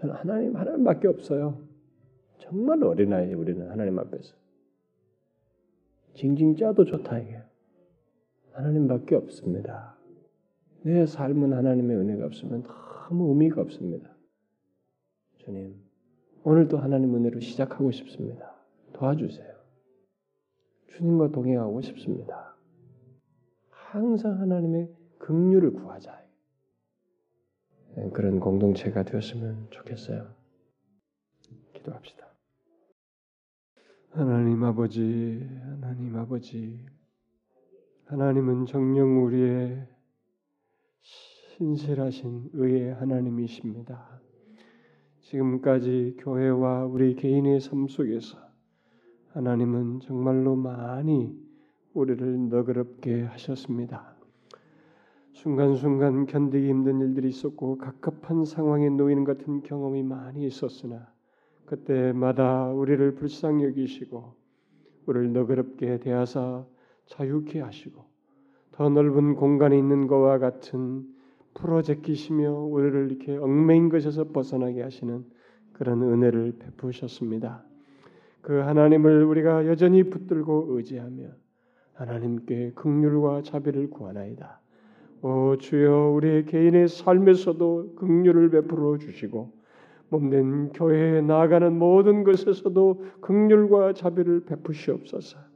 저는 0.00 0.14
하나님, 0.14 0.56
하나님밖에 0.56 1.08
없어요. 1.08 1.62
정말 2.38 2.82
어린아이 2.82 3.34
우리는 3.34 3.70
하나님 3.70 3.98
앞에서. 3.98 4.34
징징 6.14 6.56
짜도 6.56 6.86
좋다 6.86 7.18
이게. 7.18 7.42
하나님밖에 8.52 9.14
없습니다. 9.16 9.96
내 10.82 11.06
삶은 11.06 11.52
하나님의 11.52 11.96
은혜가 11.96 12.26
없으면 12.26 12.64
너무 13.08 13.28
의미가 13.30 13.60
없습니다. 13.62 14.10
주님, 15.38 15.74
오늘도 16.44 16.78
하나님 16.78 17.14
은혜로 17.14 17.40
시작하고 17.40 17.90
싶습니다. 17.90 18.54
도와주세요. 18.92 19.52
주님과 20.88 21.32
동행하고 21.32 21.80
싶습니다. 21.82 22.56
항상 23.70 24.40
하나님의 24.40 24.94
긍휼을 25.18 25.72
구하자. 25.72 26.22
네, 27.94 28.10
그런 28.10 28.40
공동체가 28.40 29.02
되었으면 29.02 29.66
좋겠어요. 29.70 30.34
기도합시다. 31.74 32.26
하나님 34.10 34.62
아버지, 34.64 35.46
하나님 35.62 36.16
아버지, 36.16 36.84
하나님은 38.12 38.66
정령 38.66 39.24
우리의 39.24 39.88
신실하신 41.00 42.50
의의 42.52 42.92
하나님이십니다. 42.92 44.20
지금까지 45.20 46.16
교회와 46.18 46.84
우리 46.84 47.14
개인의 47.14 47.60
삶 47.60 47.88
속에서 47.88 48.36
하나님은 49.28 50.00
정말로 50.00 50.56
많이 50.56 51.34
우리를 51.94 52.50
너그럽게 52.50 53.22
하셨습니다. 53.22 54.14
순간순간 55.32 56.26
견디기 56.26 56.68
힘든 56.68 57.00
일들이 57.00 57.30
있었고 57.30 57.78
갑갑한 57.78 58.44
상황에 58.44 58.90
놓이는 58.90 59.24
같은 59.24 59.62
경험이 59.62 60.02
많이 60.02 60.44
있었으나 60.44 61.10
그때마다 61.64 62.68
우리를 62.72 63.14
불쌍히 63.14 63.64
여기시고 63.64 64.34
우리를 65.06 65.32
너그럽게 65.32 66.00
대하사 66.00 66.66
자유케 67.12 67.60
하시고 67.60 68.04
더 68.72 68.88
넓은 68.88 69.34
공간에 69.34 69.76
있는 69.76 70.06
것과 70.06 70.38
같은 70.38 71.04
풀어 71.54 71.82
제끼시며 71.82 72.50
우리를 72.52 73.10
이렇게 73.10 73.36
얽매인 73.36 73.90
것에서 73.90 74.24
벗어나게 74.24 74.82
하시는 74.82 75.24
그런 75.74 76.02
은혜를 76.02 76.54
베푸셨습니다. 76.58 77.64
그 78.40 78.54
하나님을 78.54 79.24
우리가 79.24 79.66
여전히 79.66 80.04
붙들고 80.04 80.68
의지하며 80.70 81.24
하나님께 81.94 82.72
극률과 82.74 83.42
자비를 83.42 83.90
구하나이다. 83.90 84.60
오 85.20 85.56
주여 85.58 86.14
우리 86.16 86.44
개인의 86.46 86.88
삶에서도 86.88 87.94
극률을 87.96 88.50
베풀어 88.50 88.96
주시고 88.96 89.52
몸된 90.08 90.70
교회에 90.70 91.20
나아가는 91.20 91.78
모든 91.78 92.24
것에서도 92.24 93.04
극률과 93.20 93.92
자비를 93.92 94.44
베푸시옵소서. 94.46 95.51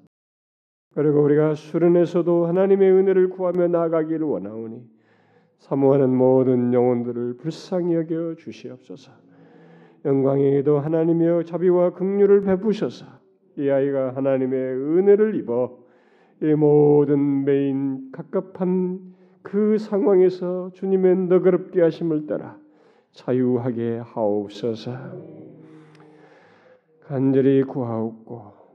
그리고 0.97 1.25
우리가 1.25 1.55
수련에서도 1.55 2.47
하나님의 2.47 2.91
은혜를 2.91 3.29
구하며 3.29 3.69
나아가기를 3.69 4.27
원하오니 4.27 4.83
사모하는 5.59 6.09
모든 6.09 6.73
영혼들을 6.73 7.37
불쌍히 7.37 7.95
여겨 7.95 8.37
주시옵소서. 8.37 9.13
영광에도 10.07 10.79
하나님의 10.79 11.45
자비와 11.45 11.91
긍휼을 11.91 12.41
베푸셔서 12.41 13.05
이 13.59 13.69
아이가 13.69 14.17
하나님의 14.17 14.59
은혜를 14.59 15.35
입어 15.35 15.79
이 16.43 16.47
모든 16.55 17.45
메인 17.45 18.11
갑갑한 18.13 18.99
그 19.43 19.77
상황에서 19.77 20.71
주님의 20.73 21.27
너그럽게 21.29 21.83
하심을 21.83 22.27
따라 22.27 22.57
자유하게 23.13 23.99
하옵소서. 24.03 24.93
간절히 27.03 27.65
구하옵고 27.65 28.56